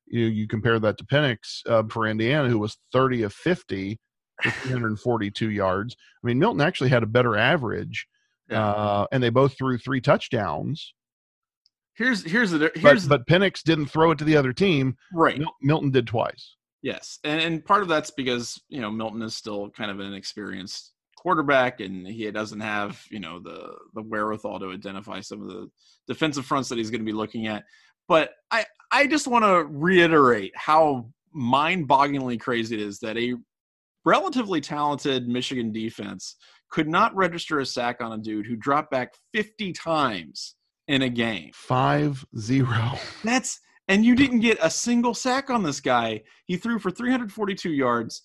[0.05, 3.99] you you compare that to Penix uh, for Indiana, who was 30 of 50
[4.43, 5.95] 342 yards.
[6.23, 8.07] I mean, Milton actually had a better average,
[8.49, 8.65] yeah.
[8.65, 10.93] uh, and they both threw three touchdowns.
[11.95, 14.95] Here's here's the here's but, but Penix didn't throw it to the other team.
[15.13, 15.39] Right.
[15.39, 16.55] Mil- Milton did twice.
[16.81, 20.08] Yes, and and part of that's because you know Milton is still kind of an
[20.08, 25.47] inexperienced quarterback, and he doesn't have you know the the wherewithal to identify some of
[25.47, 25.67] the
[26.08, 27.63] defensive fronts that he's going to be looking at.
[28.08, 33.34] But I I just want to reiterate how mind-bogglingly crazy it is that a
[34.05, 36.36] relatively talented Michigan defense
[36.75, 40.55] could not register a sack on a dude who dropped back 50 times
[40.89, 41.51] in a game.
[41.53, 42.99] Five zero.
[43.23, 46.23] That's and you didn't get a single sack on this guy.
[46.47, 48.23] He threw for 342 yards.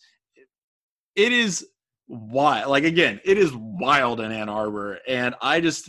[1.14, 1.64] It is
[2.08, 2.68] wild.
[2.68, 5.88] Like again, it is wild in Ann Arbor, and I just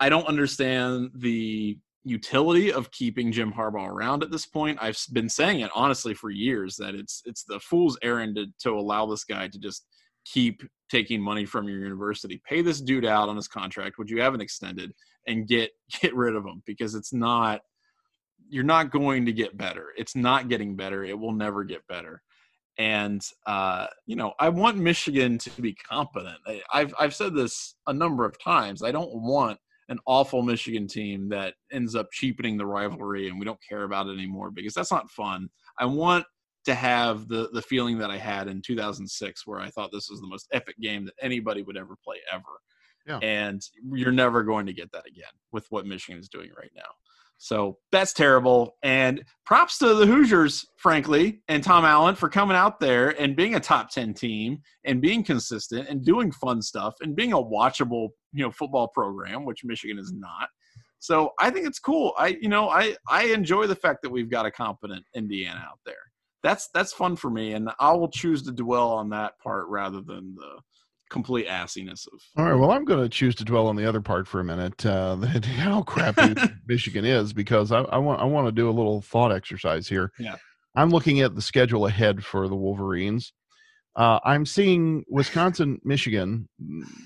[0.00, 4.78] I don't understand the utility of keeping Jim Harbaugh around at this point.
[4.82, 8.70] I've been saying it honestly for years that it's it's the fool's errand to, to
[8.70, 9.86] allow this guy to just
[10.24, 12.40] keep taking money from your university.
[12.44, 14.92] Pay this dude out on his contract, which you haven't extended,
[15.26, 17.60] and get get rid of him because it's not
[18.48, 19.88] you're not going to get better.
[19.96, 21.04] It's not getting better.
[21.04, 22.20] It will never get better.
[22.78, 26.38] And uh, you know, I want Michigan to be competent.
[26.46, 28.82] I, I've I've said this a number of times.
[28.82, 33.44] I don't want an awful Michigan team that ends up cheapening the rivalry and we
[33.44, 35.48] don't care about it anymore because that's not fun.
[35.80, 36.24] I want
[36.64, 40.20] to have the the feeling that I had in 2006 where I thought this was
[40.20, 42.42] the most epic game that anybody would ever play ever.
[43.06, 43.18] Yeah.
[43.18, 46.82] And you're never going to get that again with what Michigan is doing right now.
[47.42, 48.76] So that's terrible.
[48.82, 53.54] And props to the Hoosiers, frankly, and Tom Allen for coming out there and being
[53.54, 58.10] a top 10 team and being consistent and doing fun stuff and being a watchable,
[58.34, 60.50] you know, football program, which Michigan is not.
[60.98, 62.12] So I think it's cool.
[62.18, 65.78] I, you know, I, I enjoy the fact that we've got a competent Indiana out
[65.86, 65.94] there.
[66.42, 70.00] That's that's fun for me, and I will choose to dwell on that part rather
[70.00, 70.60] than the
[71.10, 72.20] complete assiness of.
[72.38, 72.58] All right.
[72.58, 74.86] Well, I'm going to choose to dwell on the other part for a minute.
[74.86, 75.16] Uh,
[75.56, 76.34] how crappy
[76.66, 80.10] Michigan is, because I, I, want I want to do a little thought exercise here.
[80.18, 80.36] Yeah.
[80.76, 83.32] I'm looking at the schedule ahead for the Wolverines.
[83.96, 86.48] Uh, I'm seeing Wisconsin, Michigan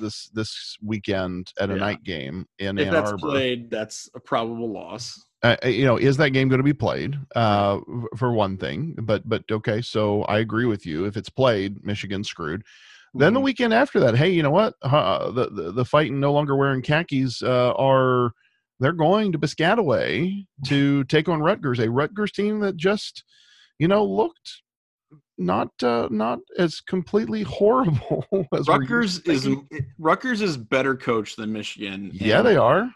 [0.01, 1.81] this this weekend at a yeah.
[1.81, 5.19] night game in if Ann that's played, that's a probable loss.
[5.45, 7.17] Uh, uh you know, is that game going to be played?
[7.37, 7.79] Uh,
[8.17, 11.05] for one thing, but but okay, so I agree with you.
[11.05, 12.65] If it's played, Michigan's screwed.
[13.17, 13.45] Then the mm-hmm.
[13.45, 14.75] weekend after that, hey, you know what?
[14.83, 18.33] Uh, the, the the fighting no longer wearing khakis uh, are
[18.81, 23.23] they're going to Piscataway to take on Rutgers, a Rutgers team that just
[23.79, 24.63] you know looked
[25.39, 29.49] not uh, not as completely horrible as Rutgers is.
[29.99, 32.11] Rutgers is better coach than Michigan.
[32.13, 32.91] Yeah, they are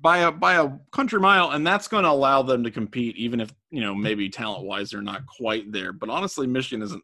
[0.00, 3.40] by a by a country mile, and that's going to allow them to compete, even
[3.40, 5.92] if you know maybe talent wise they're not quite there.
[5.92, 7.02] But honestly, Michigan isn't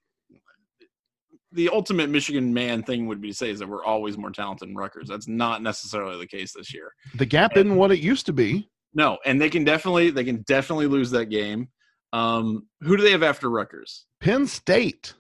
[1.53, 4.69] the ultimate Michigan man thing would be to say is that we're always more talented
[4.69, 5.09] than Rutgers.
[5.09, 6.93] That's not necessarily the case this year.
[7.15, 8.69] The gap and, isn't what it used to be.
[8.95, 11.69] No, and they can definitely they can definitely lose that game.
[12.13, 14.07] Um, who do they have after Rutgers?
[14.21, 15.15] Penn State.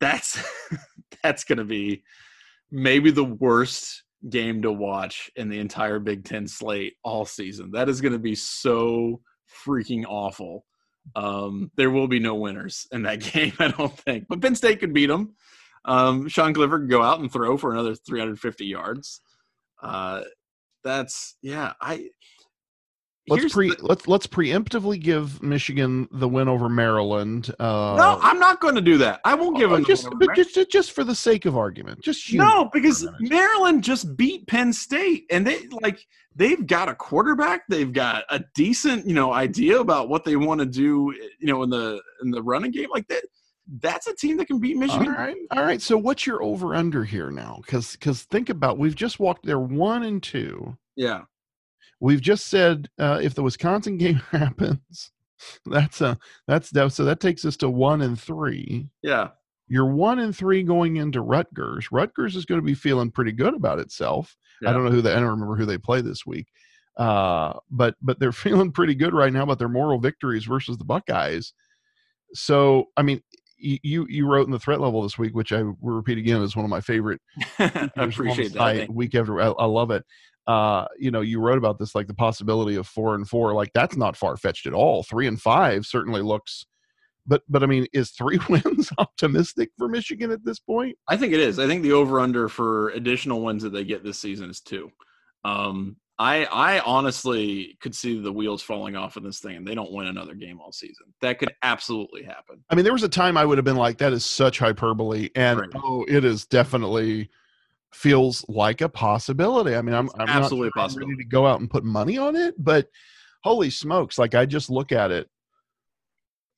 [0.00, 0.42] That's
[1.22, 2.02] that's going to be
[2.70, 7.70] maybe the worst game to watch in the entire Big Ten slate all season.
[7.72, 9.20] That is going to be so
[9.66, 10.64] freaking awful.
[11.16, 14.26] Um, there will be no winners in that game, I don't think.
[14.28, 15.34] But Penn State could beat them
[15.84, 19.20] um, Sean Clifford can go out and throw for another 350 yards.
[19.82, 20.22] Uh,
[20.84, 21.72] that's yeah.
[21.80, 22.08] I
[23.30, 27.54] let's pre the, let's let's preemptively give Michigan the win over Maryland.
[27.58, 29.20] Uh, no, I'm not going to do that.
[29.24, 32.02] I won't give them just just just for the sake of argument.
[32.02, 37.62] Just no, because Maryland just beat Penn State, and they like they've got a quarterback.
[37.68, 41.14] They've got a decent you know idea about what they want to do.
[41.38, 43.22] You know in the in the running game like that
[43.80, 45.08] that's a team that can beat Michigan.
[45.08, 45.80] All right, all right.
[45.80, 47.60] So what's your over under here now?
[47.64, 50.76] Because because think about we've just walked there one and two.
[50.96, 51.22] Yeah,
[52.00, 55.12] we've just said uh, if the Wisconsin game happens,
[55.66, 56.92] that's a that's that.
[56.92, 58.88] So that takes us to one and three.
[59.02, 59.28] Yeah,
[59.68, 61.92] you're one and three going into Rutgers.
[61.92, 64.36] Rutgers is going to be feeling pretty good about itself.
[64.60, 64.70] Yeah.
[64.70, 65.12] I don't know who they.
[65.12, 66.46] I don't remember who they play this week.
[66.96, 70.84] Uh, but but they're feeling pretty good right now about their moral victories versus the
[70.84, 71.52] Buckeyes.
[72.34, 73.22] So I mean,
[73.60, 76.56] you you wrote in the threat level this week, which I will repeat again is
[76.56, 77.20] one of my favorite.
[77.58, 78.92] I appreciate that.
[78.92, 80.04] Week after, I, I, love it.
[80.46, 83.54] Uh, you know, you wrote about this like the possibility of four and four.
[83.54, 85.02] Like that's not far fetched at all.
[85.02, 86.66] Three and five certainly looks.
[87.26, 90.96] But but I mean, is three wins optimistic for Michigan at this point?
[91.06, 91.58] I think it is.
[91.58, 94.90] I think the over under for additional wins that they get this season is two.
[95.44, 99.74] Um, I I honestly could see the wheels falling off of this thing and they
[99.74, 101.06] don't win another game all season.
[101.22, 102.62] That could absolutely happen.
[102.68, 105.30] I mean, there was a time I would have been like, that is such hyperbole.
[105.34, 105.70] And right.
[105.76, 107.30] oh, it is definitely
[107.92, 109.74] feels like a possibility.
[109.74, 112.54] I mean, I'm, I'm absolutely not ready to go out and put money on it,
[112.58, 112.88] but
[113.42, 115.28] holy smokes, like I just look at it.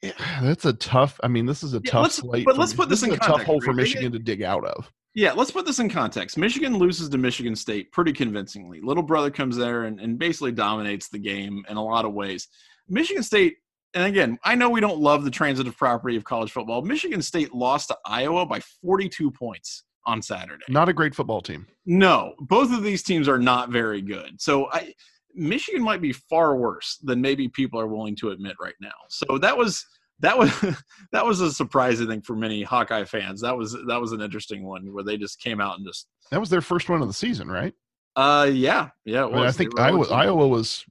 [0.02, 1.18] Yeah, that's a tough.
[1.22, 2.44] I mean, this is a yeah, tough slate.
[2.44, 4.64] But let's put this, this in a context, tough hole for Michigan to dig out
[4.64, 4.90] of.
[5.14, 6.38] Yeah, let's put this in context.
[6.38, 8.80] Michigan loses to Michigan State pretty convincingly.
[8.80, 12.48] Little brother comes there and, and basically dominates the game in a lot of ways.
[12.88, 13.56] Michigan State,
[13.92, 16.80] and again, I know we don't love the transitive property of college football.
[16.80, 20.64] Michigan State lost to Iowa by 42 points on Saturday.
[20.68, 21.66] Not a great football team.
[21.86, 24.40] No, both of these teams are not very good.
[24.40, 24.94] So I
[25.34, 28.90] Michigan might be far worse than maybe people are willing to admit right now.
[29.08, 29.84] So that was
[30.20, 30.50] that was
[31.12, 33.40] that was a surprising thing for many Hawkeye fans.
[33.40, 36.40] That was that was an interesting one where they just came out and just that
[36.40, 37.74] was their first one of the season, right?
[38.14, 39.24] Uh, yeah, yeah.
[39.24, 40.84] I, mean, I think Iowa, Iowa was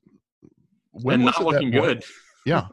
[0.91, 2.04] when not looking good.
[2.45, 2.67] Yeah.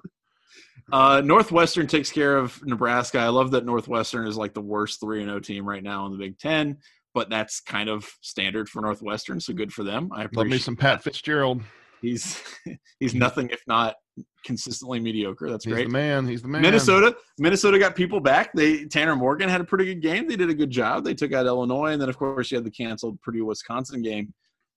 [0.92, 3.18] Uh, Northwestern takes care of Nebraska.
[3.18, 6.07] I love that Northwestern is like the worst three and zero oh team right now
[6.07, 6.79] in the Big Ten,
[7.14, 9.40] but that's kind of standard for Northwestern.
[9.40, 10.11] So good for them.
[10.12, 11.62] I appreciate love me some Pat Fitzgerald.
[12.01, 12.42] He's
[13.01, 13.96] he's nothing if not
[14.44, 15.51] consistently mediocre.
[15.51, 15.77] That's great.
[15.77, 15.92] he's great.
[15.92, 16.62] The man, he's the man.
[16.62, 18.53] Minnesota, Minnesota got people back.
[18.55, 20.27] They Tanner Morgan had a pretty good game.
[20.27, 21.05] They did a good job.
[21.05, 24.33] They took out Illinois, and then of course you had the canceled Purdue Wisconsin game.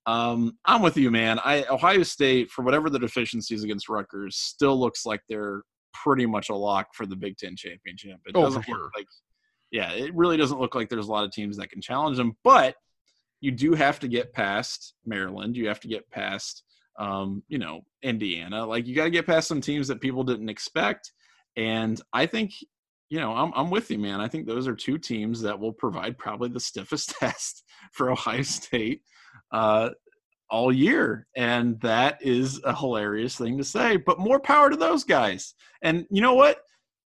[0.08, 1.40] Um, I'm with you, man.
[1.46, 5.62] I Ohio State, for whatever the deficiencies against Rutgers, still looks like they're
[5.94, 8.18] pretty much a lock for the Big Ten championship.
[8.26, 8.78] It oh, doesn't sure.
[8.78, 9.08] look like,
[9.72, 12.36] yeah, it really doesn't look like there's a lot of teams that can challenge them.
[12.44, 12.76] But
[13.40, 15.56] you do have to get past Maryland.
[15.56, 16.64] You have to get past
[16.98, 18.66] um, you know, Indiana.
[18.66, 21.12] Like you got to get past some teams that people didn't expect.
[21.56, 22.54] And I think,
[23.10, 24.22] you know, I'm, I'm with you, man.
[24.22, 28.44] I think those are two teams that will provide probably the stiffest test for Ohio
[28.44, 29.02] State
[29.52, 29.90] uh,
[30.52, 31.26] all year.
[31.36, 35.56] And that is a hilarious thing to say, but more power to those guys.
[35.82, 36.60] And you know what?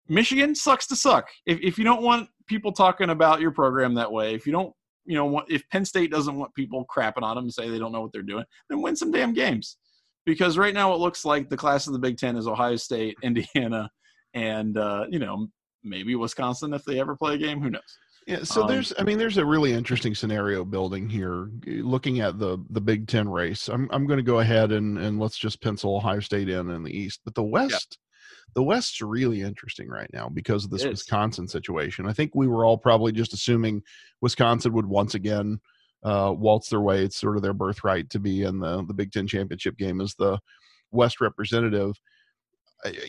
[0.08, 1.30] Michigan sucks to suck.
[1.46, 4.74] If, if you don't want people talking about your program that way, if you don't
[5.06, 7.92] you know, if Penn State doesn't want people crapping on them and say they don't
[7.92, 9.78] know what they're doing, then win some damn games.
[10.26, 13.16] Because right now it looks like the class of the Big Ten is Ohio State,
[13.24, 13.90] Indiana,
[14.34, 15.48] and uh, you know
[15.84, 17.62] maybe Wisconsin if they ever play a game.
[17.62, 17.82] Who knows?
[18.26, 21.52] Yeah, so um, there's, I mean, there's a really interesting scenario building here.
[21.68, 25.20] Looking at the the Big Ten race, I'm I'm going to go ahead and and
[25.20, 28.00] let's just pencil Ohio State in in the East, but the West,
[28.56, 32.08] the West's really interesting right now because of this Wisconsin situation.
[32.08, 33.84] I think we were all probably just assuming
[34.22, 35.60] Wisconsin would once again
[36.04, 37.04] uh, waltz their way.
[37.04, 40.16] It's sort of their birthright to be in the the Big Ten championship game as
[40.16, 40.40] the
[40.92, 41.94] West representative.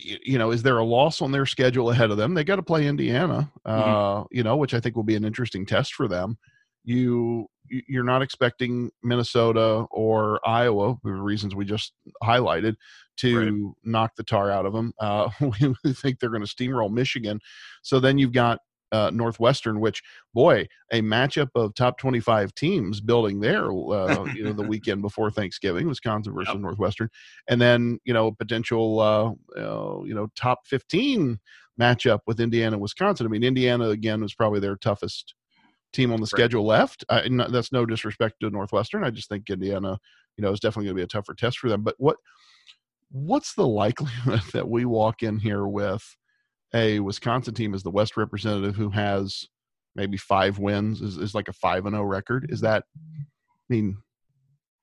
[0.02, 2.34] You know, is there a loss on their schedule ahead of them?
[2.34, 3.90] They got to play Indiana, mm-hmm.
[3.90, 6.38] uh, you know, which I think will be an interesting test for them.
[6.84, 12.76] You you're not expecting Minnesota or Iowa, for reasons we just highlighted,
[13.18, 13.74] to right.
[13.84, 14.92] knock the tar out of them.
[15.00, 17.40] Uh, we think they're going to steamroll Michigan.
[17.82, 18.60] So then you've got
[18.92, 20.02] uh, Northwestern, which
[20.34, 25.30] boy, a matchup of top 25 teams building there, uh, you know, the weekend before
[25.30, 26.62] Thanksgiving, Wisconsin versus yep.
[26.62, 27.08] Northwestern,
[27.48, 31.38] and then you know potential, uh, uh, you know, top 15
[31.80, 33.26] matchup with Indiana, Wisconsin.
[33.26, 35.34] I mean, Indiana again was probably their toughest
[35.92, 36.28] team on the right.
[36.28, 37.04] schedule left.
[37.08, 39.04] I, no, that's no disrespect to Northwestern.
[39.04, 39.98] I just think Indiana,
[40.36, 41.82] you know, is definitely going to be a tougher test for them.
[41.82, 42.16] But what
[43.10, 46.16] what's the likelihood that we walk in here with
[46.74, 49.46] a Wisconsin team as the West representative who has
[49.94, 52.46] maybe five wins is, is like a five and zero oh record?
[52.50, 52.84] Is that?
[52.96, 53.98] I mean,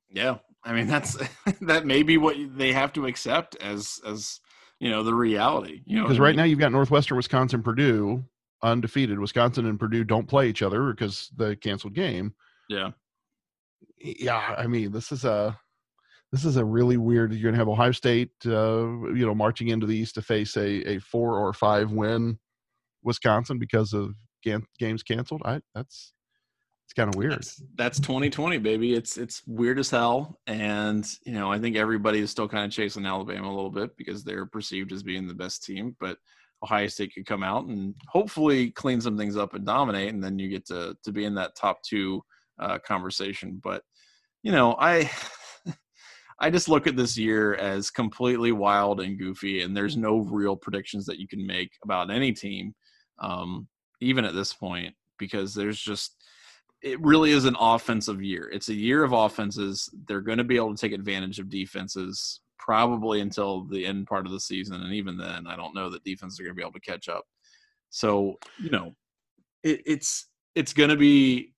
[0.09, 1.17] yeah, I mean that's
[1.61, 4.39] that may be what they have to accept as as
[4.79, 5.81] you know the reality.
[5.85, 8.23] You know, because right now you've got Northwestern, Wisconsin, Purdue
[8.63, 9.19] undefeated.
[9.19, 12.33] Wisconsin and Purdue don't play each other because the canceled game.
[12.69, 12.91] Yeah.
[13.99, 15.57] Yeah, I mean, this is a
[16.33, 17.31] this is a really weird.
[17.31, 20.57] You're going to have Ohio State, uh, you know, marching into the East to face
[20.57, 22.39] a, a four or five win
[23.03, 25.43] Wisconsin because of games canceled.
[25.45, 26.11] I that's
[26.85, 27.33] it's kind of weird.
[27.33, 28.95] That's, that's 2020, baby.
[28.95, 32.71] It's it's weird as hell, and you know, I think everybody is still kind of
[32.71, 36.17] chasing Alabama a little bit because they're perceived as being the best team, but.
[36.63, 40.39] Ohio State could come out and hopefully clean some things up and dominate, and then
[40.39, 42.21] you get to to be in that top two
[42.57, 43.59] uh, conversation.
[43.61, 43.83] But
[44.43, 45.11] you know, I
[46.39, 50.55] I just look at this year as completely wild and goofy, and there's no real
[50.55, 52.73] predictions that you can make about any team,
[53.19, 53.67] um,
[54.01, 56.15] even at this point, because there's just
[56.81, 58.49] it really is an offensive year.
[58.51, 59.89] It's a year of offenses.
[60.07, 64.25] They're going to be able to take advantage of defenses probably until the end part
[64.25, 66.63] of the season, and even then, I don't know that defenses are going to be
[66.63, 67.25] able to catch up.
[67.89, 68.95] So you know,
[69.63, 71.52] it, it's it's going to be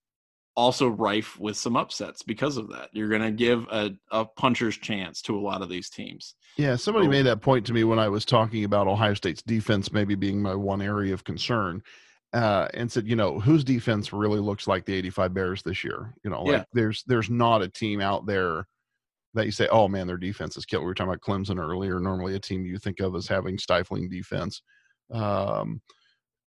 [0.56, 2.90] also rife with some upsets because of that.
[2.94, 6.36] You're going to give a, a puncher's chance to a lot of these teams.
[6.58, 9.42] Yeah, somebody so, made that point to me when I was talking about Ohio State's
[9.42, 11.82] defense maybe being my one area of concern.
[12.34, 16.14] Uh, and said, you know, whose defense really looks like the 85 Bears this year?
[16.24, 16.64] You know, like yeah.
[16.74, 18.68] there's there's not a team out there
[19.36, 20.84] that you say, oh man, their defense is killed.
[20.84, 21.98] We were talking about Clemson earlier.
[22.00, 24.62] Normally, a team you think of as having stifling defense.
[25.12, 25.82] Um,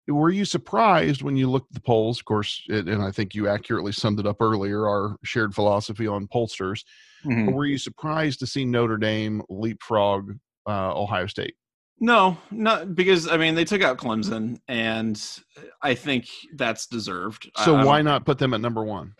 [0.09, 2.19] were you surprised when you looked at the polls?
[2.19, 4.89] Of course, it, and I think you accurately summed it up earlier.
[4.89, 6.83] Our shared philosophy on pollsters.
[7.25, 7.53] Mm-hmm.
[7.53, 11.55] were you surprised to see Notre Dame leapfrog uh, Ohio State?
[12.01, 15.23] No, not because I mean they took out Clemson, and
[15.83, 17.51] I think that's deserved.
[17.59, 19.15] So why not put them at number one?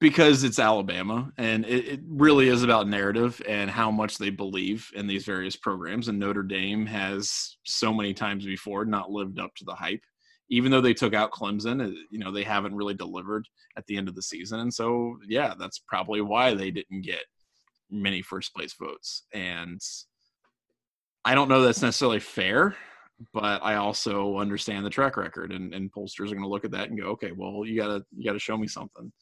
[0.00, 4.90] Because it's Alabama, and it, it, really is about narrative and how much they believe
[4.94, 6.08] in these various programs.
[6.08, 10.02] And Notre Dame has so many times before not lived up to the hype,
[10.50, 11.80] even though they took out Clemson.
[11.80, 13.46] Uh, you know they haven't really delivered
[13.78, 17.24] at the end of the season, and so yeah, that's probably why they didn't get
[17.90, 19.22] many first place votes.
[19.32, 19.80] And
[21.24, 22.76] I don't know that's necessarily fair,
[23.32, 26.72] but I also understand the track record, and, and pollsters are going to look at
[26.72, 29.12] that and go, okay, well, you gotta you gotta show me something.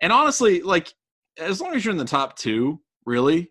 [0.00, 0.92] And honestly, like
[1.38, 3.50] as long as you're in the top two, really,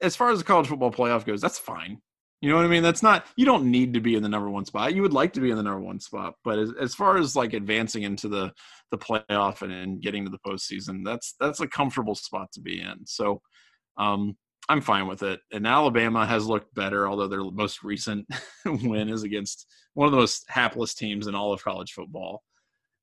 [0.00, 1.98] as far as the college football playoff goes, that's fine.
[2.40, 2.82] You know what I mean?
[2.82, 4.94] That's not you don't need to be in the number one spot.
[4.94, 7.36] You would like to be in the number one spot, but as, as far as
[7.36, 8.52] like advancing into the
[8.90, 12.80] the playoff and, and getting to the postseason, that's that's a comfortable spot to be
[12.80, 13.06] in.
[13.06, 13.40] So
[13.96, 14.36] um,
[14.68, 15.38] I'm fine with it.
[15.52, 18.26] And Alabama has looked better, although their most recent
[18.66, 22.42] win is against one of the most hapless teams in all of college football.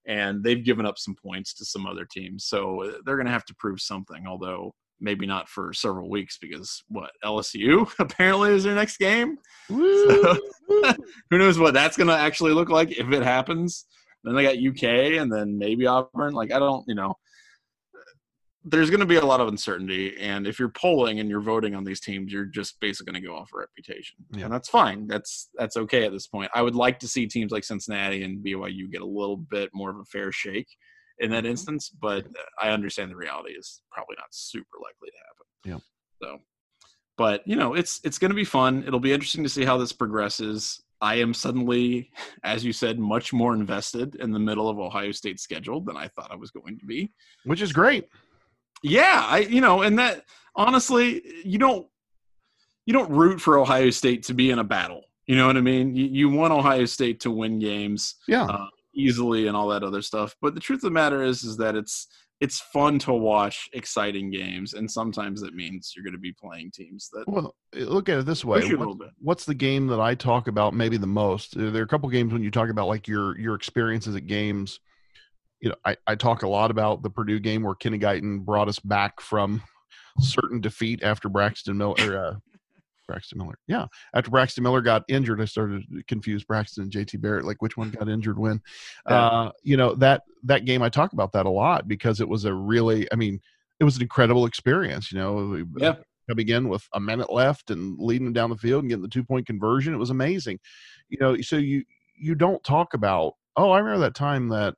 [0.08, 2.46] And they've given up some points to some other teams.
[2.46, 6.38] So uh, they're going to have to prove something, although maybe not for several weeks
[6.38, 9.38] because what LSU apparently is their next game.
[10.72, 10.96] So,
[11.32, 13.86] who knows what that's going to actually look like if it happens.
[14.24, 16.34] Then they got UK and then maybe Auburn.
[16.34, 17.16] Like I don't, you know,
[18.66, 21.76] there's going to be a lot of uncertainty and if you're polling and you're voting
[21.76, 24.46] on these teams you're just basically going to go off a reputation yeah.
[24.46, 25.08] and that's fine.
[25.08, 26.52] That's that's okay at this point.
[26.54, 29.90] I would like to see teams like cincinnati and byu get a little bit more
[29.90, 30.68] of a fair shake
[31.20, 31.52] in that mm-hmm.
[31.52, 32.26] instance but
[32.62, 35.82] i understand the reality is probably not super likely to happen.
[36.22, 36.28] Yeah.
[36.28, 36.40] So
[37.18, 38.84] but you know it's it's going to be fun.
[38.86, 40.82] It'll be interesting to see how this progresses.
[41.02, 42.12] I am suddenly,
[42.44, 46.10] as you said, much more invested in the middle of Ohio State's schedule than I
[46.10, 47.14] thought I was going to be.
[47.46, 48.10] Which is great
[48.84, 50.26] yeah, I you know, and that
[50.56, 51.88] honestly, you don't
[52.86, 55.04] you don't root for Ohio State to be in a battle.
[55.26, 55.96] You know what I mean?
[55.96, 60.02] You, you want Ohio State to win games, yeah, uh, easily and all that other
[60.02, 60.36] stuff.
[60.42, 62.08] But the truth of the matter is, is that it's
[62.40, 66.72] it's fun to watch exciting games, and sometimes it means you're going to be playing
[66.72, 67.26] teams that.
[67.28, 70.74] Well, eh, look at it this way: what, what's the game that I talk about
[70.74, 71.58] maybe the most?
[71.58, 74.80] There are a couple games when you talk about like your your experiences at games
[75.62, 78.70] you know, I, I talk a lot about the Purdue game where Kenny Guiton brought
[78.70, 79.62] us back from
[80.20, 82.18] certain defeat after Braxton Miller.
[82.18, 82.36] Uh,
[83.08, 83.88] Braxton Miller, yeah.
[84.14, 87.76] After Braxton Miller got injured, I started to confuse Braxton and JT Barrett, like which
[87.76, 88.62] one got injured when.
[89.08, 92.46] Uh, you know that that game, I talk about that a lot because it was
[92.46, 93.42] a really, I mean,
[93.80, 95.12] it was an incredible experience.
[95.12, 95.96] You know, yeah.
[96.30, 99.10] Coming in with a minute left and leading them down the field and getting the
[99.10, 100.60] two point conversion, it was amazing.
[101.10, 101.84] You know, so you
[102.16, 103.34] you don't talk about.
[103.56, 104.76] Oh, I remember that time that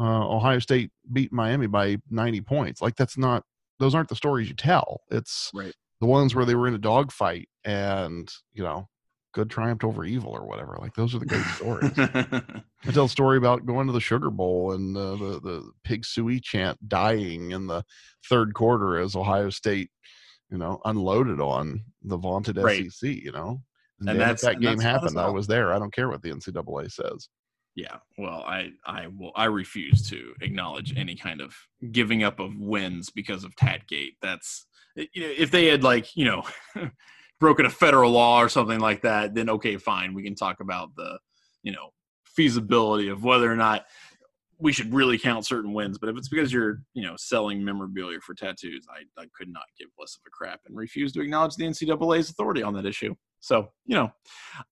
[0.00, 2.80] uh, Ohio State beat Miami by 90 points.
[2.80, 3.44] Like that's not
[3.78, 5.02] those aren't the stories you tell.
[5.10, 5.74] It's right.
[6.00, 8.88] the ones where they were in a dogfight and you know
[9.32, 10.78] good triumphed over evil or whatever.
[10.80, 11.92] Like those are the great stories.
[11.98, 16.02] I tell a story about going to the Sugar Bowl and uh, the the pig
[16.02, 17.84] sooie chant dying in the
[18.28, 19.90] third quarter as Ohio State,
[20.50, 22.90] you know, unloaded on the vaunted right.
[22.90, 23.10] SEC.
[23.10, 23.62] You know,
[24.00, 25.18] and, and that's, that game happened.
[25.18, 25.72] I was there.
[25.72, 27.28] I don't care what the NCAA says.
[27.80, 31.56] Yeah, well, I I will I refuse to acknowledge any kind of
[31.92, 34.16] giving up of wins because of Tatgate.
[34.20, 34.66] That's
[34.96, 36.42] if they had like you know
[37.40, 40.90] broken a federal law or something like that, then okay, fine, we can talk about
[40.94, 41.18] the
[41.62, 41.88] you know
[42.26, 43.86] feasibility of whether or not
[44.58, 45.96] we should really count certain wins.
[45.96, 49.62] But if it's because you're, you know, selling memorabilia for tattoos, I, I could not
[49.78, 53.14] give less of a crap and refuse to acknowledge the NCAA's authority on that issue.
[53.40, 54.12] So, you know,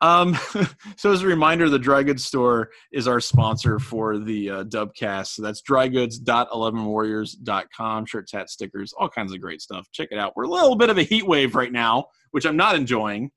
[0.01, 0.39] um,
[0.97, 5.29] so as a reminder, the Dry Goods Store is our sponsor for the uh, Dubcast.
[5.29, 9.89] So that's drygoods.11warriors.com, shirts, hats, stickers, all kinds of great stuff.
[9.93, 10.35] Check it out.
[10.37, 13.31] We're a little bit of a heat wave right now, which I'm not enjoying,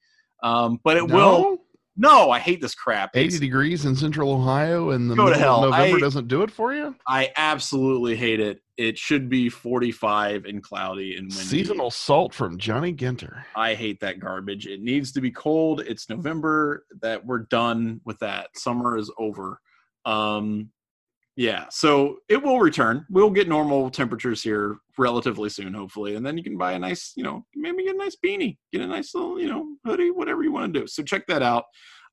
[0.43, 1.15] um, but it no?
[1.15, 1.57] will.
[2.02, 3.16] No, I hate this crap.
[3.16, 5.62] 80 it's, degrees in central Ohio and the to hell.
[5.62, 6.95] November I, doesn't do it for you?
[7.08, 8.60] I absolutely hate it.
[8.76, 11.43] It should be 45 and cloudy and windy.
[11.43, 13.43] Seasonal salt from Johnny Ginter.
[13.56, 14.66] I hate that garbage.
[14.66, 15.82] It needs to be cold.
[15.82, 18.49] It's November that we're done with that.
[18.56, 19.60] Summer is over.
[20.04, 20.72] Um
[21.36, 23.05] yeah, so it will return.
[23.09, 27.13] We'll get normal temperatures here relatively soon, hopefully, and then you can buy a nice,
[27.15, 30.43] you know, maybe get a nice beanie, get a nice little, you know, hoodie, whatever
[30.43, 30.88] you want to do.
[30.88, 31.65] So check that out.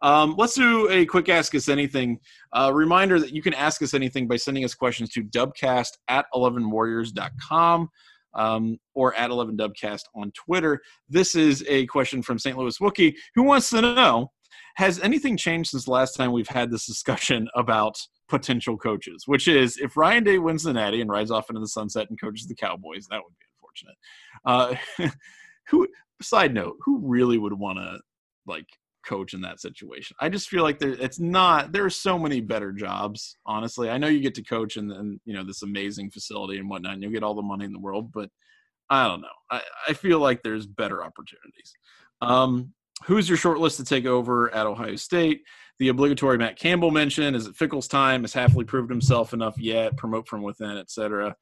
[0.03, 2.21] Um, let's do a quick Ask Us Anything.
[2.53, 6.27] Uh, reminder that you can ask us anything by sending us questions to dubcast at
[6.33, 7.89] 11warriors.com
[8.35, 10.81] um, or at 11dubcast on Twitter.
[11.09, 12.57] This is a question from St.
[12.57, 14.31] Louis Wookie who wants to know
[14.77, 17.99] has anything changed since the last time we've had this discussion about
[18.29, 19.25] potential coaches?
[19.27, 22.21] Which is, if Ryan Day wins the Natty and rides off into the sunset and
[22.21, 23.97] coaches the Cowboys, that would be unfortunate.
[24.45, 25.11] Uh,
[25.69, 25.89] who?
[26.21, 27.99] Side note: Who really would want to
[28.47, 28.67] like
[29.07, 30.17] coach in that situation?
[30.21, 31.71] I just feel like there, it's not.
[31.73, 33.37] There are so many better jobs.
[33.47, 36.69] Honestly, I know you get to coach in, in you know this amazing facility and
[36.69, 38.31] whatnot, and you'll get all the money in the world, but
[38.91, 39.29] I don't know.
[39.51, 41.75] I, I feel like there's better opportunities.
[42.21, 42.73] Um,
[43.05, 45.43] who's your short list to take over at Ohio State?
[45.79, 48.23] The obligatory Matt Campbell mention is it Fickell's time?
[48.23, 49.97] Has Hafley proved himself enough yet?
[49.97, 51.37] Promote from within, etc.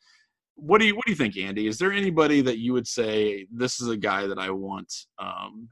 [0.57, 1.67] What do you what do you think, Andy?
[1.67, 5.69] Is there anybody that you would say this is a guy that I want, um,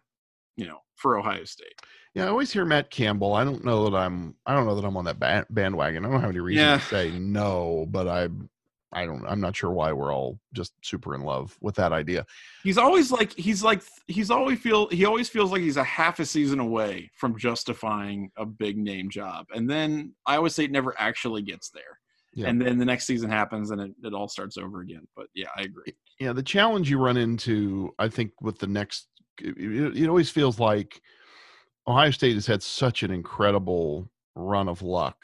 [0.56, 1.74] you know, for Ohio State?
[2.14, 3.34] Yeah, I always hear Matt Campbell.
[3.34, 4.36] I don't know that I'm.
[4.46, 6.04] I don't know that I'm on that bandwagon.
[6.04, 6.78] I don't have any reason yeah.
[6.78, 8.28] to say no, but I
[8.94, 12.24] I don't I'm not sure why we're all just super in love with that idea.
[12.62, 16.20] He's always like he's like he's always feel he always feels like he's a half
[16.20, 19.46] a season away from justifying a big name job.
[19.54, 22.00] And then Iowa State never actually gets there.
[22.34, 22.48] Yeah.
[22.48, 25.06] And then the next season happens and it, it all starts over again.
[25.16, 25.94] But yeah, I agree.
[26.18, 29.08] Yeah, the challenge you run into, I think, with the next
[29.40, 31.00] it, it always feels like
[31.86, 35.16] Ohio State has had such an incredible run of luck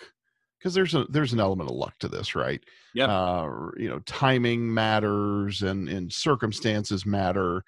[0.61, 2.63] because there's a there's an element of luck to this, right?
[2.95, 3.07] Yeah.
[3.07, 7.65] Uh, you know, timing matters and and circumstances matter.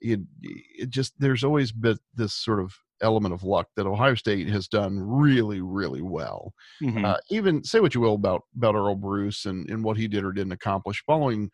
[0.00, 4.48] It, it just there's always been this sort of element of luck that Ohio State
[4.48, 6.52] has done really, really well.
[6.82, 7.04] Mm-hmm.
[7.04, 10.24] Uh, even say what you will about about Earle Bruce and and what he did
[10.24, 11.50] or didn't accomplish, following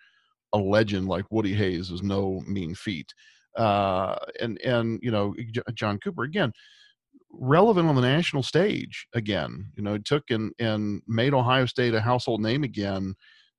[0.53, 3.15] a legend like Woody Hayes is no mean feat.
[3.57, 5.35] Uh, and and you know
[5.75, 6.53] John Cooper again
[7.39, 9.71] relevant on the national stage again.
[9.77, 13.15] You know, took and and made Ohio State a household name again,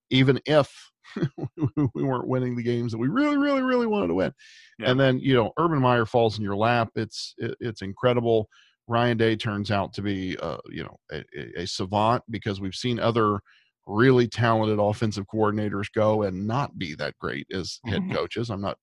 [0.09, 0.71] even if
[1.57, 4.33] we weren't winning the games that we really, really, really wanted to win.
[4.79, 4.91] Yeah.
[4.91, 6.89] And then you know, Urban Meyer falls in your lap.
[6.95, 8.49] It's it, it's incredible.
[8.87, 11.23] Ryan Day turns out to be, uh, you know, a,
[11.61, 13.39] a, savant because we've seen other
[13.87, 18.13] really talented offensive coordinators go and not be that great as head mm-hmm.
[18.13, 18.51] coaches.
[18.51, 18.77] I'm not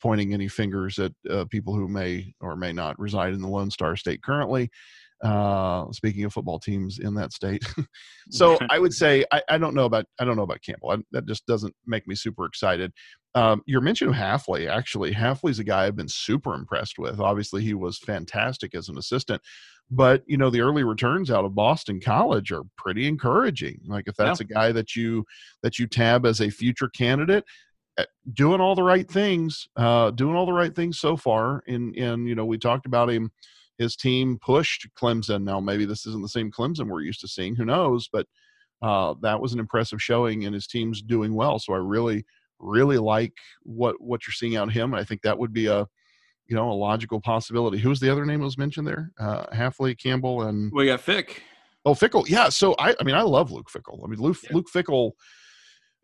[0.00, 3.70] pointing any fingers at uh, people who may or may not reside in the Lone
[3.70, 4.70] Star State currently.
[5.22, 7.64] Uh, speaking of football teams in that state,
[8.30, 10.90] so I would say I, I, don't know about I don't know about Campbell.
[10.90, 12.92] I, that just doesn't make me super excited.
[13.34, 17.18] Um, your mention of Hafley, actually, Hafley's a guy I've been super impressed with.
[17.18, 19.42] Obviously, he was fantastic as an assistant,
[19.90, 23.80] but you know the early returns out of Boston College are pretty encouraging.
[23.86, 24.46] Like if that's yeah.
[24.48, 25.24] a guy that you
[25.64, 27.44] that you tab as a future candidate,
[28.32, 31.62] doing all the right things, uh, doing all the right things so far.
[31.66, 33.30] And and you know, we talked about him.
[33.78, 35.44] His team pushed Clemson.
[35.44, 37.54] Now maybe this isn't the same Clemson we're used to seeing.
[37.56, 38.08] Who knows?
[38.12, 38.26] But
[38.82, 41.58] uh, that was an impressive showing, and his team's doing well.
[41.58, 42.24] So I really,
[42.58, 44.94] really like what what you're seeing out of him.
[44.94, 45.86] I think that would be a
[46.46, 47.78] you know a logical possibility.
[47.78, 49.12] Who's the other name that was mentioned there?
[49.18, 51.42] Uh, Hafley, Campbell, and we got Fick.
[51.84, 52.28] Oh, Fickell.
[52.28, 52.48] Yeah.
[52.50, 54.04] So I, I mean, I love Luke Fickell.
[54.04, 54.50] I mean, Luke, yeah.
[54.52, 55.12] Luke Fickell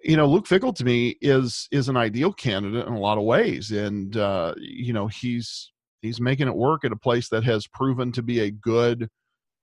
[0.04, 3.24] you know, Luke Fickell to me is is an ideal candidate in a lot of
[3.24, 7.66] ways, and uh, you know he's he's making it work at a place that has
[7.66, 9.08] proven to be a good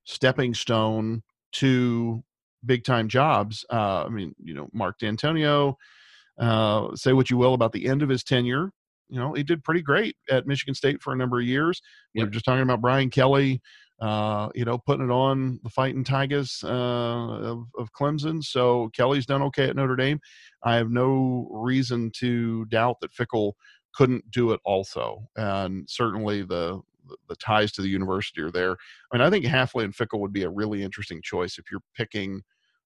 [0.06, 1.22] stepping stone
[1.54, 2.24] to
[2.66, 3.64] big time jobs.
[3.72, 5.76] Uh, I mean, you know, Mark Dantonio.
[6.40, 8.72] Uh, say what you will about the end of his tenure,
[9.12, 11.82] you know, he did pretty great at Michigan State for a number of years.
[12.14, 12.24] Yep.
[12.24, 13.62] We are just talking about Brian Kelly,
[14.02, 18.44] uh, you know, putting it on the fighting Tigers uh, of, of Clemson.
[18.44, 20.20] So Kelly's done okay at Notre Dame.
[20.64, 23.54] I have no reason to doubt that Fickell
[23.94, 25.28] couldn't do it also.
[25.36, 26.82] And certainly the
[27.28, 28.78] the ties to the university are there.
[29.12, 31.82] I mean, I think Hafley and Fickell would be a really interesting choice if you're
[31.96, 32.42] picking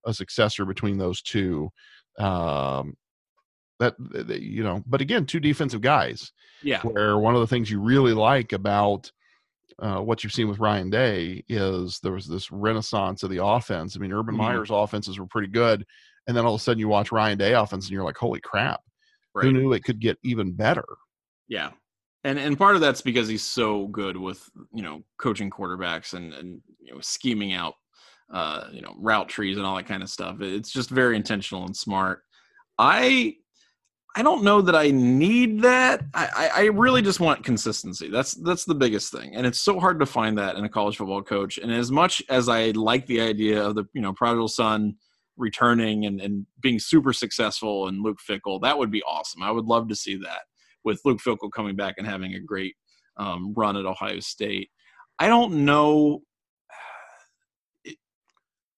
[0.05, 1.69] a successor between those two.
[2.17, 2.95] Um,
[3.79, 6.31] that, that you know, but again, two defensive guys.
[6.63, 6.81] Yeah.
[6.81, 9.11] Where one of the things you really like about
[9.79, 13.95] uh, what you've seen with Ryan Day is there was this renaissance of the offense.
[13.95, 14.43] I mean, Urban mm-hmm.
[14.43, 15.85] Meyer's offenses were pretty good,
[16.27, 18.39] and then all of a sudden you watch Ryan Day offense and you're like, holy
[18.41, 18.81] crap!
[19.33, 19.45] Right.
[19.45, 20.85] Who knew it could get even better?
[21.47, 21.71] Yeah,
[22.23, 26.33] and and part of that's because he's so good with you know coaching quarterbacks and
[26.33, 27.73] and you know scheming out
[28.33, 30.41] uh, you know route trees and all that kind of stuff.
[30.41, 32.21] It's just very intentional and smart.
[32.77, 33.35] I
[34.17, 36.01] I don't know that I need that.
[36.13, 38.09] I, I really just want consistency.
[38.09, 40.95] That's that's the biggest thing, and it's so hard to find that in a college
[40.95, 41.57] football coach.
[41.57, 44.95] And as much as I like the idea of the you know prodigal son
[45.35, 49.43] returning and, and being super successful and Luke Fickell, that would be awesome.
[49.43, 50.43] I would love to see that
[50.85, 52.75] with Luke Fickell coming back and having a great
[53.17, 54.69] um, run at Ohio State.
[55.19, 56.21] I don't know.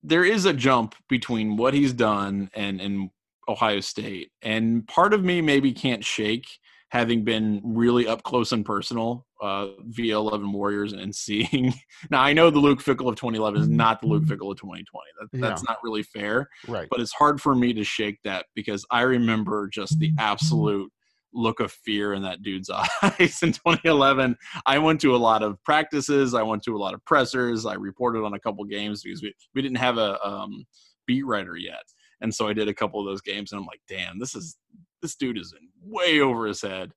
[0.02, 3.12] there is a jump between what he's done and and
[3.48, 4.32] Ohio State.
[4.42, 6.48] And part of me maybe can't shake
[6.90, 11.74] having been really up close and personal uh, via 11 Warriors and seeing.
[12.10, 14.86] now, I know the Luke Fickell of 2011 is not the Luke Fickell of 2020.
[15.20, 15.66] That, that's yeah.
[15.74, 16.48] not really fair.
[16.68, 16.88] Right.
[16.90, 20.92] But it's hard for me to shake that because I remember just the absolute
[21.34, 22.70] look of fear in that dude's
[23.02, 24.38] eyes in 2011.
[24.66, 26.34] I went to a lot of practices.
[26.34, 27.66] I went to a lot of pressers.
[27.66, 30.66] I reported on a couple games because we, we didn't have a um,
[31.06, 31.84] beat writer yet.
[32.22, 34.58] And so I did a couple of those games and I'm like, damn, this is
[35.02, 36.92] this dude is in way over his head.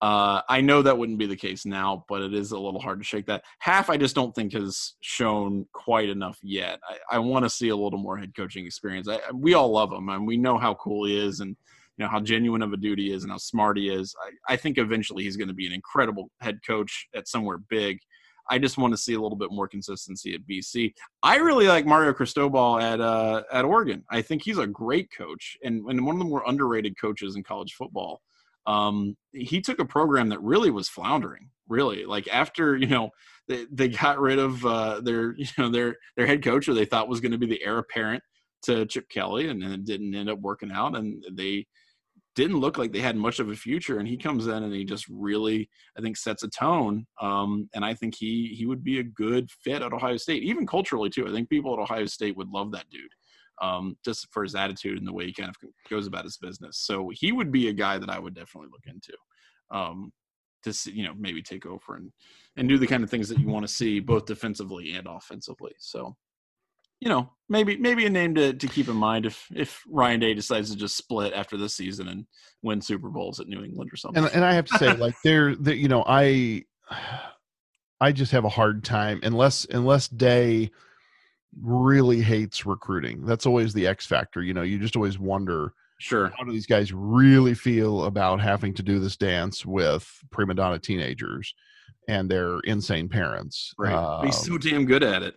[0.00, 3.00] Uh, I know that wouldn't be the case now, but it is a little hard
[3.00, 3.42] to shake that.
[3.58, 6.78] Half, I just don't think has shown quite enough yet.
[6.88, 9.08] I, I want to see a little more head coaching experience.
[9.08, 11.56] I, we all love him, and we know how cool he is, and
[11.96, 14.14] you know how genuine of a dude he is, and how smart he is.
[14.24, 17.98] I, I think eventually he's going to be an incredible head coach at somewhere big.
[18.48, 20.92] I just want to see a little bit more consistency at BC.
[21.22, 24.04] I really like Mario Cristobal at uh, at Oregon.
[24.10, 27.42] I think he's a great coach and, and one of the more underrated coaches in
[27.42, 28.20] college football.
[28.66, 31.50] Um, he took a program that really was floundering.
[31.68, 33.10] Really, like after you know
[33.46, 36.84] they, they got rid of uh, their you know their their head coach, who they
[36.84, 38.22] thought was going to be the heir apparent
[38.62, 41.66] to Chip Kelly, and then it didn't end up working out, and they
[42.38, 43.98] didn't look like they had much of a future.
[43.98, 45.68] And he comes in and he just really,
[45.98, 47.04] I think, sets a tone.
[47.20, 50.64] Um, and I think he he would be a good fit at Ohio State, even
[50.64, 51.26] culturally too.
[51.26, 53.10] I think people at Ohio State would love that dude,
[53.60, 55.56] um, just for his attitude and the way he kind of
[55.90, 56.78] goes about his business.
[56.78, 59.14] So he would be a guy that I would definitely look into.
[59.72, 60.12] Um,
[60.64, 62.12] to see, you know, maybe take over and
[62.56, 65.72] and do the kind of things that you want to see both defensively and offensively.
[65.78, 66.16] So
[67.00, 70.34] you know, maybe maybe a name to, to keep in mind if if Ryan Day
[70.34, 72.26] decides to just split after this season and
[72.62, 74.24] win Super Bowls at New England or something.
[74.24, 76.64] And, and I have to say, like, there, the, you know, I
[78.00, 80.70] I just have a hard time unless unless Day
[81.60, 83.24] really hates recruiting.
[83.24, 84.42] That's always the X factor.
[84.42, 85.72] You know, you just always wonder.
[86.00, 86.32] Sure.
[86.38, 90.78] How do these guys really feel about having to do this dance with prima donna
[90.78, 91.52] teenagers?
[92.08, 93.74] And their insane parents.
[93.78, 93.92] Right.
[93.92, 95.36] Um, he's so damn good at it.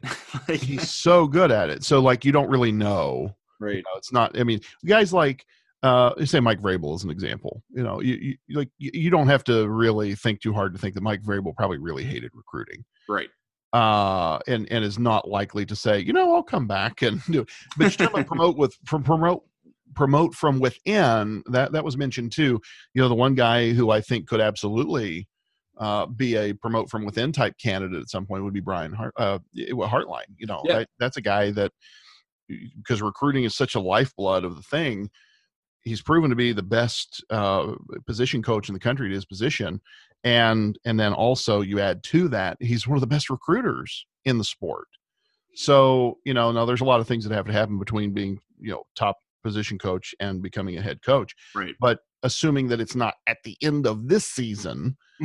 [0.62, 1.84] he's so good at it.
[1.84, 3.36] So like you don't really know.
[3.60, 3.76] Right.
[3.76, 4.40] You know, it's not.
[4.40, 5.46] I mean, guys like
[5.84, 7.62] uh, say Mike Vrabel as an example.
[7.70, 10.80] You know, you, you like you, you, don't have to really think too hard to
[10.80, 12.84] think that Mike Vrabel probably really hated recruiting.
[13.08, 13.30] Right.
[13.74, 17.42] Uh, and and is not likely to say, you know, I'll come back and do.
[17.42, 17.50] It.
[17.78, 19.44] But to promote with from promote
[19.94, 22.62] promote from within that that was mentioned too.
[22.94, 25.28] You know, the one guy who I think could absolutely
[25.82, 29.14] uh, be a promote from within type candidate at some point would be Brian Hart,
[29.18, 30.30] uh, Hartline.
[30.38, 30.84] You know, yeah.
[31.00, 31.72] that's a guy that
[32.78, 35.10] because recruiting is such a lifeblood of the thing.
[35.82, 37.74] He's proven to be the best uh,
[38.06, 39.82] position coach in the country at his position,
[40.24, 44.38] and and then also you add to that he's one of the best recruiters in
[44.38, 44.88] the sport.
[45.56, 48.40] So you know now there's a lot of things that have to happen between being
[48.60, 51.34] you know top position coach and becoming a head coach.
[51.56, 51.74] Right.
[51.80, 54.98] But assuming that it's not at the end of this season,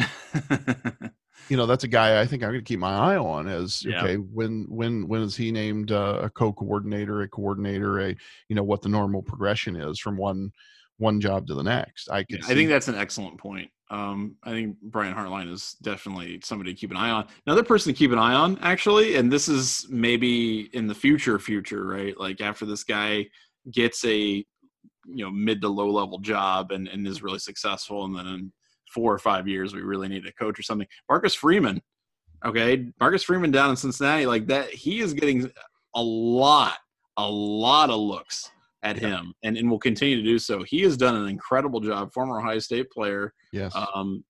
[1.48, 3.84] you know, that's a guy I think I'm going to keep my eye on as
[3.84, 4.02] yeah.
[4.02, 8.16] okay, when when when is he named uh, a co-coordinator, a coordinator, a
[8.48, 10.52] you know what the normal progression is from one
[10.98, 12.10] one job to the next.
[12.10, 12.40] I could.
[12.40, 13.70] Yeah, I think that's an excellent point.
[13.88, 17.28] Um, I think Brian Hartline is definitely somebody to keep an eye on.
[17.46, 21.38] Another person to keep an eye on, actually, and this is maybe in the future,
[21.38, 22.18] future, right?
[22.18, 23.26] Like after this guy
[23.70, 24.44] gets a
[25.08, 28.04] you know mid to low level job and, and is really successful.
[28.04, 28.52] And then in
[28.92, 30.88] four or five years we really need a coach or something.
[31.08, 31.82] Marcus freeman
[32.44, 32.86] okay?
[33.00, 35.50] Marcus freeman down in cincinnati like that he is getting
[35.94, 36.78] a lot
[37.16, 38.50] a lot of looks
[38.82, 40.62] at him and, and will continue to do so.
[40.62, 43.32] He has done an incredible job former ohio state player.
[43.52, 43.74] Yes.
[43.94, 44.24] Um,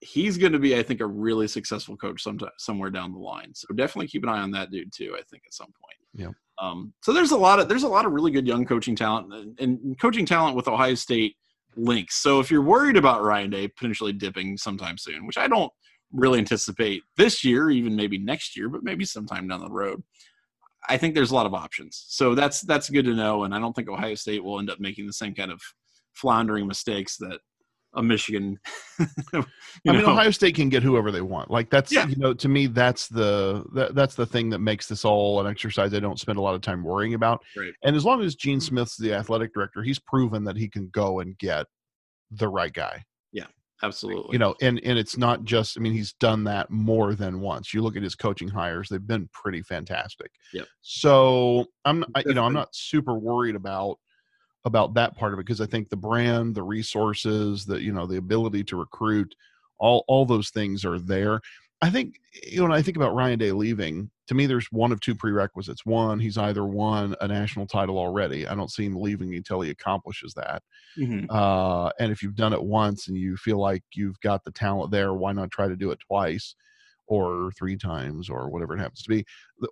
[0.00, 3.52] he's going to be i think a really successful coach sometime somewhere down the line.
[3.54, 5.98] So definitely keep an eye on that dude too i think at some point.
[6.14, 6.30] Yeah
[6.60, 9.32] um, so there's a lot of there's a lot of really good young coaching talent
[9.32, 11.36] and, and, coaching talent with Ohio State
[11.76, 12.16] links.
[12.16, 15.72] So if you're worried about Ryan Day potentially dipping sometime soon, which I don't
[16.12, 20.02] really anticipate this year, even maybe next year, but maybe sometime down the road,
[20.88, 22.04] I think there's a lot of options.
[22.08, 23.44] So that's that's good to know.
[23.44, 25.60] And I don't think Ohio State will end up making the same kind of
[26.12, 27.40] floundering mistakes that
[27.94, 28.58] a Michigan.
[29.00, 29.06] I
[29.84, 30.12] mean, know.
[30.12, 31.50] Ohio State can get whoever they want.
[31.50, 32.06] Like that's yeah.
[32.06, 35.46] you know, to me, that's the that, that's the thing that makes this all an
[35.46, 35.92] exercise.
[35.92, 37.42] I don't spend a lot of time worrying about.
[37.56, 37.72] Right.
[37.84, 41.20] And as long as Gene Smith's the athletic director, he's proven that he can go
[41.20, 41.66] and get
[42.30, 43.04] the right guy.
[43.32, 43.46] Yeah,
[43.82, 44.32] absolutely.
[44.32, 45.76] You know, and and it's not just.
[45.76, 47.74] I mean, he's done that more than once.
[47.74, 50.30] You look at his coaching hires; they've been pretty fantastic.
[50.52, 50.64] Yeah.
[50.80, 53.98] So I'm, I, you know, I'm not super worried about
[54.64, 58.06] about that part of it because I think the brand, the resources, the you know
[58.06, 59.34] the ability to recruit,
[59.78, 61.40] all all those things are there.
[61.80, 64.92] I think you know when I think about Ryan Day leaving, to me there's one
[64.92, 65.84] of two prerequisites.
[65.84, 68.46] One, he's either won a national title already.
[68.46, 70.62] I don't see him leaving until he accomplishes that.
[70.96, 71.26] Mm-hmm.
[71.28, 74.92] Uh, and if you've done it once and you feel like you've got the talent
[74.92, 76.54] there, why not try to do it twice?
[77.08, 79.24] or three times or whatever it happens to be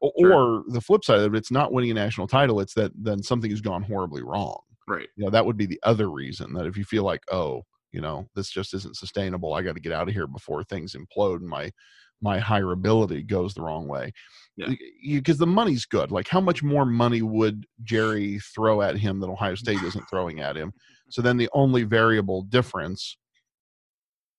[0.02, 0.64] or sure.
[0.68, 3.50] the flip side of it it's not winning a national title it's that then something
[3.50, 4.60] has gone horribly wrong
[4.90, 5.08] right.
[5.16, 7.62] you know that would be the other reason that if you feel like oh
[7.92, 10.94] you know this just isn't sustainable i got to get out of here before things
[10.94, 11.70] implode and my
[12.22, 14.12] my higher ability goes the wrong way
[15.02, 19.28] because the money's good like how much more money would jerry throw at him that
[19.28, 20.72] ohio state isn't throwing at him?
[21.08, 23.16] So then the only variable difference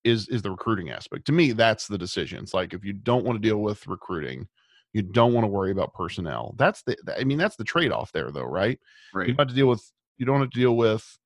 [0.03, 1.25] is is the recruiting aspect.
[1.25, 2.43] To me that's the decision.
[2.43, 4.47] It's like if you don't want to deal with recruiting
[4.93, 6.53] you don't want to worry about personnel.
[6.57, 8.79] That's the i mean that's the trade-off there though right?
[9.13, 9.27] Right.
[9.27, 9.83] you have to deal with
[10.21, 11.17] you don't have to deal with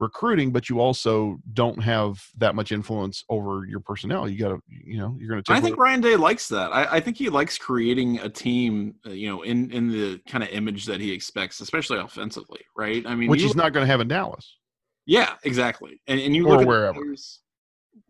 [0.00, 4.26] recruiting, but you also don't have that much influence over your personnel.
[4.26, 5.52] You got to, you know, you're going to.
[5.52, 6.72] I think Ryan Day likes that.
[6.72, 10.42] I, I, think he likes creating a team, uh, you know, in in the kind
[10.42, 13.04] of image that he expects, especially offensively, right?
[13.06, 14.56] I mean, which he's not going to have in Dallas.
[15.04, 16.00] Yeah, exactly.
[16.06, 16.88] And and you or look wherever.
[16.88, 17.40] At players,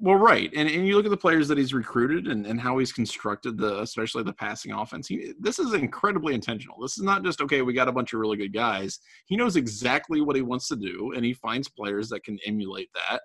[0.01, 2.79] well, right, and and you look at the players that he's recruited and, and how
[2.79, 5.09] he's constructed the, especially the passing offense.
[5.09, 6.81] He, this is incredibly intentional.
[6.81, 7.63] This is not just okay.
[7.63, 9.01] We got a bunch of really good guys.
[9.27, 12.91] He knows exactly what he wants to do, and he finds players that can emulate
[12.95, 13.23] that.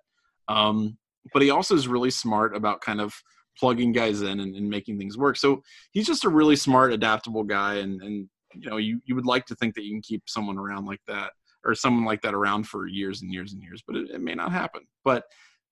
[0.51, 0.97] Um,
[1.31, 3.13] but he also is really smart about kind of
[3.59, 5.37] plugging guys in and, and, making things work.
[5.37, 5.61] So
[5.91, 9.45] he's just a really smart, adaptable guy, and and you know you you would like
[9.45, 11.33] to think that you can keep someone around like that
[11.65, 14.33] or someone like that around for years and years and years, but it, it may
[14.33, 14.81] not happen.
[15.05, 15.23] But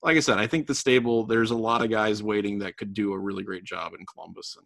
[0.03, 2.93] like I said, I think the stable, there's a lot of guys waiting that could
[2.93, 4.55] do a really great job in Columbus.
[4.57, 4.65] And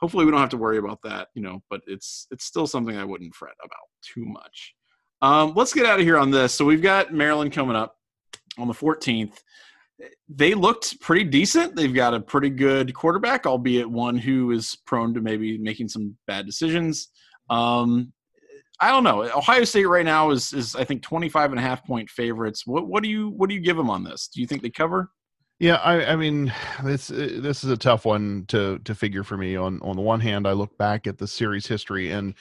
[0.00, 2.96] hopefully we don't have to worry about that, you know, but it's it's still something
[2.96, 4.74] I wouldn't fret about too much.
[5.22, 6.54] Um, let's get out of here on this.
[6.54, 7.96] So we've got Maryland coming up
[8.58, 9.42] on the 14th.
[10.28, 11.74] They looked pretty decent.
[11.74, 16.16] They've got a pretty good quarterback, albeit one who is prone to maybe making some
[16.26, 17.08] bad decisions.
[17.48, 18.12] Um,
[18.80, 19.22] I don't know.
[19.22, 22.66] Ohio State right now is is I think 25 and a half point favorites.
[22.66, 24.28] What what do you what do you give them on this?
[24.28, 25.10] Do you think they cover?
[25.58, 26.52] Yeah, I, I mean
[26.84, 29.56] this this is a tough one to to figure for me.
[29.56, 32.34] On on the one hand, I look back at the series history and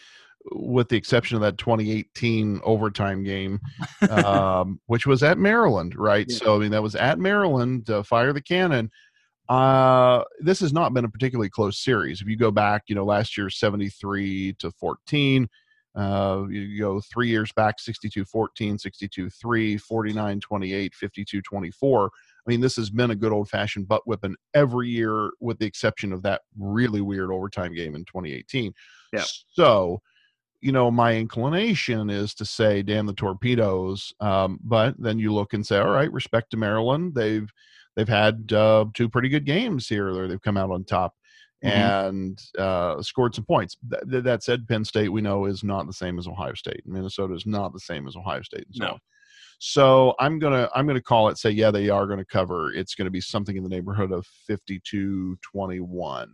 [0.51, 3.59] with the exception of that 2018 overtime game,
[4.09, 6.25] um, which was at Maryland, right?
[6.27, 6.37] Yeah.
[6.37, 7.89] So I mean that was at Maryland.
[7.89, 8.91] Uh, fire the cannon.
[9.47, 12.19] Uh, this has not been a particularly close series.
[12.19, 15.47] If you go back, you know, last year 73 to 14
[15.95, 22.05] uh, you go three years back 62 14, 62 3, 49 28, 52 24.
[22.05, 22.09] I
[22.49, 26.11] mean, this has been a good old fashioned butt whipping every year, with the exception
[26.11, 28.73] of that really weird overtime game in 2018.
[29.13, 29.23] Yeah.
[29.53, 30.01] So,
[30.61, 34.13] you know, my inclination is to say, damn the torpedoes.
[34.19, 37.15] Um, but then you look and say, all right, respect to Maryland.
[37.15, 37.49] They've
[37.95, 40.27] they've had uh, two pretty good games here.
[40.27, 41.13] They've come out on top.
[41.65, 43.77] And uh, scored some points.
[44.09, 46.81] Th- that said, Penn State we know is not the same as Ohio State.
[46.85, 48.65] Minnesota is not the same as Ohio State.
[48.67, 48.97] And so, no.
[49.59, 51.37] so I'm gonna I'm gonna call it.
[51.37, 52.71] Say yeah, they are going to cover.
[52.73, 56.27] It's going to be something in the neighborhood of 52-21.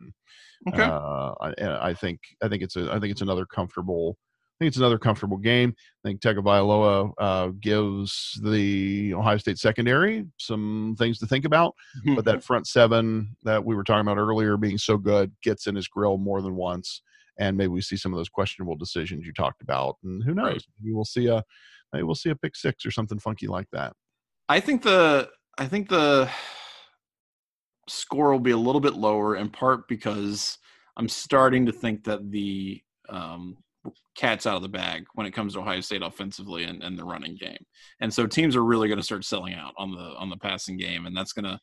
[0.69, 0.83] Okay.
[0.83, 4.17] Uh, I, I think I think it's a I think it's another comfortable
[4.61, 5.73] think it's another comfortable game.
[5.75, 11.73] I think Tagovailoa uh, gives the Ohio State secondary some things to think about,
[12.15, 15.75] but that front seven that we were talking about earlier being so good gets in
[15.75, 17.01] his grill more than once,
[17.39, 20.53] and maybe we see some of those questionable decisions you talked about, and who knows?
[20.53, 20.65] Right.
[20.79, 21.43] Maybe we'll see a
[21.91, 23.93] maybe we'll see a pick six or something funky like that.
[24.47, 26.29] I think the I think the
[27.89, 30.59] score will be a little bit lower in part because
[30.97, 33.57] I'm starting to think that the um,
[34.15, 37.03] cat's out of the bag when it comes to Ohio State offensively and, and the
[37.03, 37.65] running game.
[37.99, 40.77] And so teams are really going to start selling out on the on the passing
[40.77, 41.59] game, and that's going to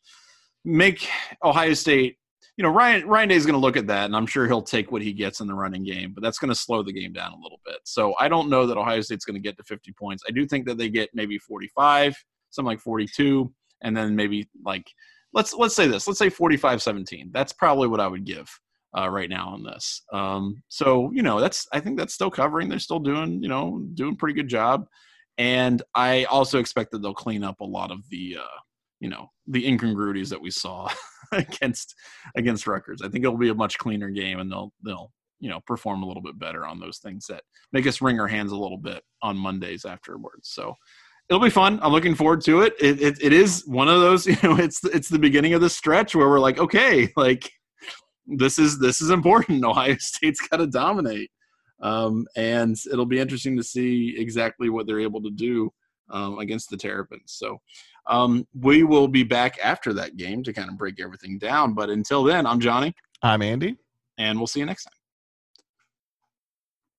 [0.64, 1.08] make
[1.44, 2.16] Ohio State.
[2.56, 4.62] You know, Ryan Ryan Day is going to look at that, and I'm sure he'll
[4.62, 7.12] take what he gets in the running game, but that's going to slow the game
[7.12, 7.78] down a little bit.
[7.84, 10.24] So I don't know that Ohio State's going to get to 50 points.
[10.28, 12.16] I do think that they get maybe 45,
[12.50, 13.52] something like 42,
[13.82, 14.90] and then maybe like
[15.32, 17.32] let's let's say this, let's say 45-17.
[17.32, 18.48] That's probably what I would give
[18.96, 20.02] uh, right now on this.
[20.12, 22.68] Um, so you know, that's I think that's still covering.
[22.68, 24.86] They're still doing you know doing pretty good job,
[25.36, 28.58] and I also expect that they'll clean up a lot of the uh,
[29.00, 30.88] you know the incongruities that we saw
[31.32, 31.94] against
[32.36, 33.02] against Rutgers.
[33.02, 36.06] I think it'll be a much cleaner game, and they'll they'll you know perform a
[36.06, 39.02] little bit better on those things that make us wring our hands a little bit
[39.22, 40.48] on Mondays afterwards.
[40.50, 40.74] So
[41.28, 41.78] it'll be fun.
[41.82, 42.74] I'm looking forward to it.
[42.80, 43.22] It, it.
[43.22, 46.28] it is one of those, you know, it's it's the beginning of the stretch where
[46.28, 47.50] we're like, okay, like
[48.36, 49.64] this is this is important.
[49.64, 51.30] Ohio State's got to dominate,
[51.80, 55.72] um, and it'll be interesting to see exactly what they're able to do
[56.10, 57.32] um, against the Terrapins.
[57.32, 57.60] So
[58.06, 61.74] um, we will be back after that game to kind of break everything down.
[61.74, 62.94] But until then, I'm Johnny.
[63.22, 63.76] I'm Andy.
[64.16, 64.97] And we'll see you next time.